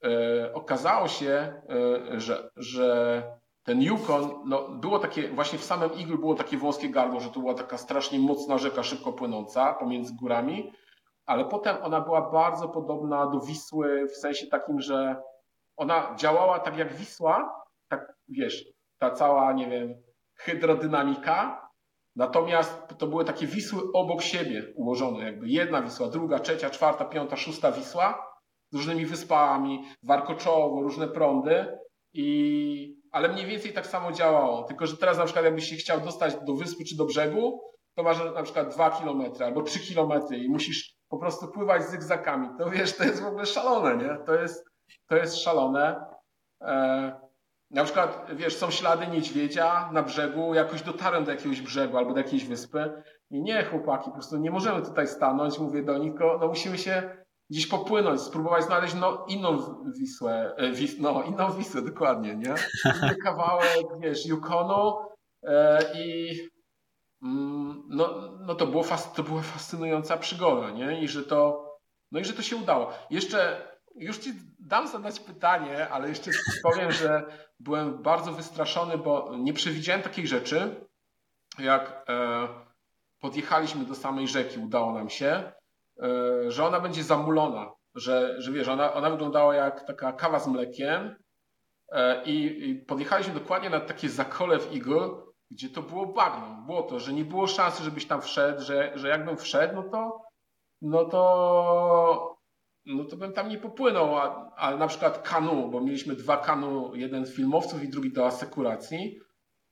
E, 0.05 0.55
okazało 0.55 1.09
się, 1.09 1.63
e, 2.11 2.21
że, 2.21 2.51
że 2.57 3.23
ten 3.63 3.83
Yukon, 3.83 4.43
no 4.45 4.69
było 4.69 4.99
takie, 4.99 5.29
właśnie 5.29 5.59
w 5.59 5.65
samym 5.65 5.91
Eagle 5.91 6.19
było 6.19 6.35
takie 6.35 6.59
wąskie 6.59 6.89
gardło, 6.89 7.21
że 7.21 7.31
to 7.31 7.41
była 7.41 7.55
taka 7.55 7.79
strasznie 7.79 8.19
mocna 8.19 8.59
rzeka, 8.59 8.83
szybko 8.83 9.13
płynąca 9.13 9.75
pomiędzy 9.75 10.15
górami, 10.15 10.73
ale 11.27 11.45
potem 11.45 11.77
ona 11.83 12.01
była 12.01 12.31
bardzo 12.31 12.69
podobna 12.69 13.27
do 13.27 13.41
Wisły 13.41 14.07
w 14.09 14.17
sensie 14.17 14.47
takim, 14.47 14.81
że 14.81 15.17
ona 15.77 16.15
działała 16.17 16.59
tak 16.59 16.77
jak 16.77 16.95
Wisła, 16.95 17.65
tak 17.89 18.15
wiesz, 18.29 18.65
ta 18.99 19.11
cała, 19.11 19.53
nie 19.53 19.71
wiem, 19.71 19.95
hydrodynamika, 20.37 21.69
natomiast 22.17 22.89
to 22.99 23.07
były 23.07 23.25
takie 23.25 23.47
Wisły 23.47 23.83
obok 23.95 24.23
siebie 24.23 24.73
ułożone, 24.77 25.25
jakby 25.25 25.49
jedna 25.49 25.83
Wisła, 25.83 26.09
druga, 26.09 26.39
trzecia, 26.39 26.71
czwarta, 26.71 27.05
piąta, 27.05 27.37
szósta 27.37 27.73
Wisła 27.73 28.27
z 28.73 28.77
różnymi 28.77 29.07
wyspami, 29.07 29.85
warkoczowo, 30.03 30.83
różne 30.83 31.09
prądy 31.09 31.79
i 32.13 32.97
ale 33.13 33.29
mniej 33.29 33.47
więcej 33.47 33.73
tak 33.73 33.87
samo 33.87 34.13
działało, 34.13 34.63
tylko 34.63 34.87
że 34.87 34.97
teraz 34.97 35.19
na 35.19 35.25
przykład 35.25 35.45
jakbyś 35.45 35.69
się 35.69 35.77
chciał 35.77 36.01
dostać 36.01 36.35
do 36.47 36.55
wyspy 36.55 36.85
czy 36.85 36.97
do 36.97 37.05
brzegu, 37.05 37.61
to 37.95 38.03
masz 38.03 38.19
na 38.35 38.43
przykład 38.43 38.75
dwa 38.75 38.91
kilometry 38.91 39.45
albo 39.45 39.63
trzy 39.63 39.81
kilometry 39.81 40.39
i 40.39 40.49
musisz 40.49 40.97
po 41.09 41.19
prostu 41.19 41.49
pływać 41.49 41.83
zygzakami. 41.83 42.49
To 42.59 42.71
wiesz, 42.71 42.97
to 42.97 43.05
jest 43.05 43.23
w 43.23 43.27
ogóle 43.27 43.47
szalone, 43.47 43.97
nie? 43.97 44.17
To 44.27 44.35
jest, 44.35 44.65
to 45.09 45.17
jest 45.17 45.37
szalone. 45.37 46.05
E, 46.63 47.21
na 47.71 47.85
przykład, 47.85 48.27
wiesz, 48.35 48.57
są 48.57 48.71
ślady 48.71 49.07
niedźwiedzia 49.07 49.91
na 49.93 50.03
brzegu, 50.03 50.55
jakoś 50.55 50.83
dotarłem 50.83 51.25
do 51.25 51.31
jakiegoś 51.31 51.61
brzegu 51.63 51.97
albo 51.97 52.13
do 52.13 52.19
jakiejś 52.19 52.45
wyspy 52.45 53.03
i 53.31 53.43
nie, 53.43 53.65
chłopaki, 53.65 54.05
po 54.05 54.11
prostu 54.11 54.37
nie 54.37 54.51
możemy 54.51 54.83
tutaj 54.83 55.09
stanąć, 55.09 55.59
mówię 55.59 55.83
do 55.83 55.99
nich, 55.99 56.11
tylko 56.11 56.39
no 56.41 56.49
musimy 56.49 56.79
się 56.79 57.17
gdzieś 57.51 57.67
popłynąć, 57.67 58.21
spróbować 58.21 58.65
znaleźć 58.65 58.95
no, 58.95 59.25
inną 59.29 59.59
Wisłę, 59.99 60.55
e, 60.57 60.73
wis, 60.73 61.01
no 61.01 61.23
inną 61.31 61.53
Wisłę, 61.53 61.83
dokładnie, 61.83 62.37
nie? 62.37 62.55
Inny 62.85 63.17
kawałek, 63.17 63.87
wiesz, 64.03 64.27
Yukonu 64.27 64.95
e, 65.43 65.81
i 65.95 66.31
mm, 67.23 67.83
no, 67.89 68.33
no 68.47 68.55
to, 68.55 68.67
było 68.67 68.83
fas, 68.83 69.13
to 69.13 69.23
była 69.23 69.43
fascynująca 69.43 70.17
przygoda, 70.17 70.71
nie? 70.71 71.03
I 71.03 71.09
że 71.09 71.23
to, 71.23 71.67
no 72.13 72.21
i 72.21 72.25
że 72.25 72.33
to 72.33 72.43
się 72.43 72.57
udało. 72.57 72.93
Jeszcze 73.11 73.69
już 73.97 74.19
Ci 74.19 74.33
dam 74.67 74.89
zadać 74.89 75.21
pytanie, 75.21 75.89
ale 75.89 76.09
jeszcze 76.09 76.31
powiem, 76.63 76.93
że 76.93 77.25
byłem 77.61 78.03
bardzo 78.03 78.33
wystraszony, 78.33 78.99
bo 78.99 79.37
nie 79.39 79.53
przewidziałem 79.53 80.03
takiej 80.03 80.27
rzeczy, 80.27 80.87
jak 81.59 82.05
e, 82.09 82.49
podjechaliśmy 83.21 83.85
do 83.85 83.95
samej 83.95 84.29
rzeki, 84.29 84.59
udało 84.59 84.93
nam 84.93 85.11
się, 85.11 85.53
e, 86.03 86.51
że 86.51 86.65
ona 86.65 86.81
będzie 86.81 87.03
zamulona, 87.05 87.73
że, 87.95 88.35
że 88.39 88.53
wiesz, 88.53 88.69
ona, 88.69 88.95
ona 88.95 89.11
wyglądała 89.11 89.55
jak 89.55 89.87
taka 89.87 90.13
kawa 90.13 90.39
z 90.39 90.49
mlekiem 90.49 91.17
e, 91.93 92.25
i, 92.25 92.69
i 92.71 92.75
podjechaliśmy 92.75 93.35
dokładnie 93.35 93.71
na 93.71 93.81
takie 93.81 94.09
zakole 94.09 94.59
w 94.59 94.75
Eagle, 94.75 95.11
gdzie 95.51 95.71
to 95.71 95.83
było 95.83 96.07
bagno, 96.07 96.63
było 96.67 96.83
to, 96.83 97.01
że 97.01 97.13
nie 97.13 97.25
było 97.25 97.47
szansy, 97.47 97.83
żebyś 97.83 98.07
tam 98.07 98.23
wszedł, 98.23 98.63
że, 98.63 98.93
że 98.95 99.09
jakbym 99.09 99.37
wszedł, 99.37 99.75
no 99.75 99.83
to 99.83 100.27
no 100.83 101.05
to 101.05 102.36
no 102.87 103.05
to 103.05 103.17
bym 103.17 103.33
tam 103.33 103.49
nie 103.49 103.59
popłynął, 103.59 104.17
a, 104.17 104.53
a 104.57 104.77
na 104.77 104.87
przykład 104.87 105.29
kanu, 105.29 105.71
bo 105.71 105.81
mieliśmy 105.81 106.15
dwa 106.15 106.37
kanu, 106.37 106.95
jeden 106.95 107.27
z 107.27 107.35
filmowców 107.35 107.83
i 107.83 107.89
drugi 107.89 108.13
do 108.13 108.27
asekuracji. 108.27 109.21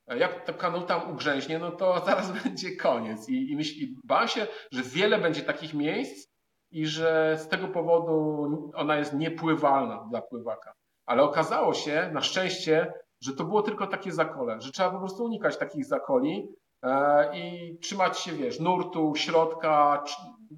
Jak 0.07 0.45
to 0.47 0.55
kanu 0.55 0.83
tam 0.83 1.11
ugrzęźnie, 1.11 1.59
no 1.59 1.71
to 1.71 2.01
zaraz 2.07 2.43
będzie 2.43 2.77
koniec. 2.77 3.29
I, 3.29 3.51
i, 3.51 3.57
myśl, 3.57 3.75
i 3.81 3.97
bałem 4.05 4.29
się, 4.29 4.47
że 4.73 4.83
wiele 4.83 5.19
będzie 5.19 5.43
takich 5.43 5.75
miejsc 5.75 6.35
i 6.71 6.87
że 6.87 7.39
z 7.39 7.49
tego 7.49 7.69
powodu 7.69 8.71
ona 8.75 8.97
jest 8.97 9.15
niepływalna 9.15 10.07
dla 10.11 10.23
pływaka. 10.23 10.73
Ale 11.07 11.23
okazało 11.23 11.75
się, 11.75 12.11
na 12.13 12.21
szczęście, 12.21 12.93
że 13.21 13.33
to 13.33 13.45
było 13.45 13.63
tylko 13.63 13.87
takie 13.87 14.13
zakole, 14.13 14.61
że 14.61 14.73
trzeba 14.73 14.91
po 14.91 14.99
prostu 14.99 15.25
unikać 15.25 15.57
takich 15.57 15.85
zakoli 15.85 16.49
e, 16.83 17.39
i 17.39 17.79
trzymać 17.79 18.19
się, 18.19 18.33
wiesz, 18.33 18.61
nurtu, 18.61 19.13
środka. 19.17 20.05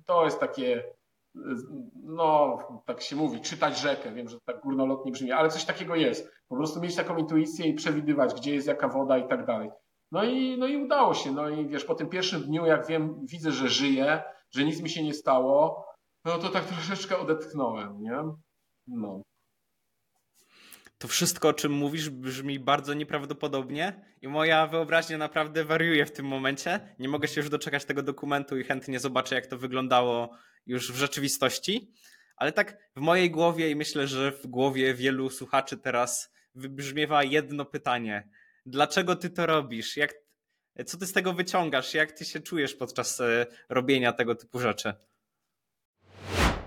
To 0.07 0.25
jest 0.25 0.41
takie 0.41 0.85
no 1.95 2.59
tak 2.87 3.01
się 3.01 3.17
mówi, 3.17 3.41
czytać 3.41 3.79
rzekę. 3.79 4.15
Wiem, 4.15 4.29
że 4.29 4.37
tak 4.45 4.61
górnolotnie 4.61 5.13
brzmi, 5.13 5.33
ale 5.33 5.49
coś 5.49 5.65
takiego 5.65 5.95
jest. 5.95 6.31
Po 6.49 6.57
prostu 6.57 6.81
mieć 6.81 6.97
taką 6.97 7.17
intuicję 7.17 7.67
i 7.67 7.75
przewidywać, 7.75 8.35
gdzie 8.35 8.55
jest 8.55 8.67
jaka 8.67 8.89
woda 8.89 9.19
i 9.19 9.29
tak 9.29 9.47
dalej. 9.47 9.71
No 10.13 10.25
i, 10.25 10.59
no 10.59 10.67
i 10.67 10.77
udało 10.77 11.15
się. 11.15 11.33
No 11.33 11.49
i 11.49 11.69
wiesz, 11.69 11.85
po 11.85 11.95
tym 11.95 12.09
pierwszym 12.09 12.43
dniu, 12.43 12.67
jak 12.67 12.87
wiem, 12.87 13.27
widzę, 13.27 13.53
że 13.53 13.69
żyję, 13.69 14.23
że 14.51 14.65
nic 14.65 14.83
mi 14.83 14.91
się 14.91 15.03
nie 15.03 15.15
stało, 15.15 15.87
no 16.25 16.39
to 16.39 16.49
tak 16.49 16.65
troszeczkę 16.65 17.19
odetchnąłem, 17.19 18.01
nie? 18.01 18.23
No. 18.87 19.23
To 20.99 21.09
wszystko, 21.09 21.49
o 21.49 21.53
czym 21.53 21.73
mówisz, 21.73 22.11
brzmi 22.11 22.61
bardzo 22.61 22.95
nieprawdopodobnie 22.95 24.05
i 24.23 24.29
moja 24.29 24.67
wyobraźnia 24.67 25.19
naprawdę 25.19 25.65
wariuje 25.65 26.07
w 26.07 26.13
tym 26.13 26.27
momencie. 26.27 26.95
Nie 26.99 27.09
mogę 27.09 27.29
się 27.29 27.41
już 27.41 27.51
doczekać 27.51 27.85
tego 27.85 28.03
dokumentu 28.03 28.59
i 28.59 28.65
chętnie 28.65 29.01
zobaczę, 29.01 29.35
jak 29.35 29.47
to 29.47 29.59
wyglądało 29.59 30.31
już 30.67 30.93
w 30.93 30.97
rzeczywistości. 30.97 31.93
Ale 32.37 32.53
tak 32.53 32.91
w 32.97 33.01
mojej 33.01 33.31
głowie 33.31 33.71
i 33.71 33.77
myślę, 33.77 34.07
że 34.07 34.33
w 34.33 34.47
głowie 34.47 34.95
wielu 34.95 35.31
słuchaczy 35.31 35.77
teraz 35.77 36.33
wybrzmiewa 36.55 37.25
jedno 37.25 37.65
pytanie. 37.65 38.29
Dlaczego 38.67 39.17
ty 39.17 39.31
to 39.31 39.47
robisz? 39.47 39.97
Jak, 39.97 40.15
co 40.87 40.99
ty 40.99 41.07
z 41.07 41.13
tego 41.13 41.33
wyciągasz? 41.33 41.95
Jak 41.95 42.13
ty 42.13 42.25
się 42.25 42.41
czujesz 42.41 42.75
podczas 42.75 43.21
e, 43.21 43.47
robienia 43.69 44.13
tego 44.13 44.35
typu 44.35 44.59
rzeczy? 44.59 44.95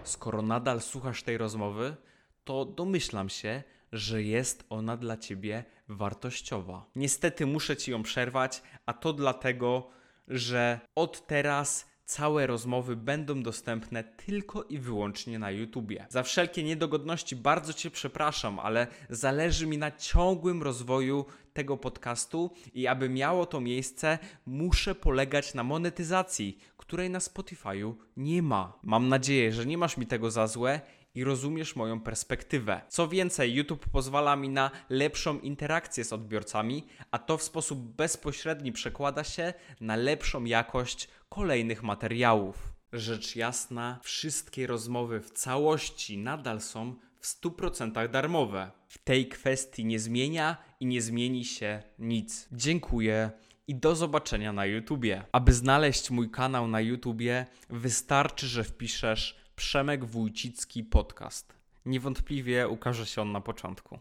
Skoro 0.03 0.41
nadal 0.41 0.81
słuchasz 0.81 1.23
tej 1.23 1.37
rozmowy, 1.37 1.95
to 2.43 2.65
domyślam 2.65 3.29
się, 3.29 3.63
że 3.91 4.23
jest 4.23 4.63
ona 4.69 4.97
dla 4.97 5.17
ciebie 5.17 5.63
wartościowa. 5.87 6.85
Niestety 6.95 7.45
muszę 7.45 7.77
ci 7.77 7.91
ją 7.91 8.03
przerwać, 8.03 8.61
a 8.85 8.93
to 8.93 9.13
dlatego, 9.13 9.89
że 10.27 10.79
od 10.95 11.27
teraz 11.27 11.88
całe 12.09 12.47
rozmowy 12.47 12.95
będą 12.95 13.43
dostępne 13.43 14.03
tylko 14.03 14.63
i 14.63 14.79
wyłącznie 14.79 15.39
na 15.39 15.51
YouTubie. 15.51 16.05
Za 16.09 16.23
wszelkie 16.23 16.63
niedogodności 16.63 17.35
bardzo 17.35 17.73
Cię 17.73 17.91
przepraszam, 17.91 18.59
ale 18.59 18.87
zależy 19.09 19.67
mi 19.67 19.77
na 19.77 19.91
ciągłym 19.91 20.63
rozwoju 20.63 21.25
tego 21.53 21.77
podcastu 21.77 22.51
i 22.73 22.87
aby 22.87 23.09
miało 23.09 23.45
to 23.45 23.61
miejsce, 23.61 24.19
muszę 24.45 24.95
polegać 24.95 25.53
na 25.53 25.63
monetyzacji, 25.63 26.59
której 26.77 27.09
na 27.09 27.19
Spotify'u 27.19 27.93
nie 28.17 28.41
ma. 28.41 28.79
Mam 28.83 29.09
nadzieję, 29.09 29.51
że 29.51 29.65
nie 29.65 29.77
masz 29.77 29.97
mi 29.97 30.07
tego 30.07 30.31
za 30.31 30.47
złe 30.47 30.81
i 31.15 31.23
rozumiesz 31.23 31.75
moją 31.75 32.01
perspektywę. 32.01 32.81
Co 32.87 33.07
więcej, 33.07 33.53
YouTube 33.53 33.89
pozwala 33.89 34.35
mi 34.35 34.49
na 34.49 34.71
lepszą 34.89 35.39
interakcję 35.39 36.03
z 36.03 36.13
odbiorcami, 36.13 36.87
a 37.11 37.17
to 37.17 37.37
w 37.37 37.43
sposób 37.43 37.79
bezpośredni 37.79 38.71
przekłada 38.71 39.23
się 39.23 39.53
na 39.81 39.95
lepszą 39.95 40.43
jakość 40.43 41.07
kolejnych 41.29 41.83
materiałów. 41.83 42.73
Rzecz 42.93 43.35
jasna, 43.35 43.99
wszystkie 44.03 44.67
rozmowy 44.67 45.21
w 45.21 45.31
całości 45.31 46.17
nadal 46.17 46.61
są 46.61 46.95
w 47.19 47.27
100% 47.27 48.09
darmowe. 48.09 48.71
W 48.87 48.97
tej 48.97 49.27
kwestii 49.27 49.85
nie 49.85 49.99
zmienia 49.99 50.57
i 50.79 50.85
nie 50.85 51.01
zmieni 51.01 51.45
się 51.45 51.83
nic. 51.99 52.47
Dziękuję 52.51 53.31
i 53.67 53.75
do 53.75 53.95
zobaczenia 53.95 54.53
na 54.53 54.65
YouTubie. 54.65 55.23
Aby 55.31 55.53
znaleźć 55.53 56.09
mój 56.09 56.29
kanał 56.29 56.67
na 56.67 56.81
YouTubie, 56.81 57.45
wystarczy, 57.69 58.47
że 58.47 58.63
wpiszesz 58.63 59.39
Przemek 59.59 60.05
Wójcicki 60.05 60.83
Podcast. 60.83 61.53
Niewątpliwie 61.85 62.67
ukaże 62.67 63.05
się 63.05 63.21
on 63.21 63.31
na 63.31 63.41
początku. 63.41 63.99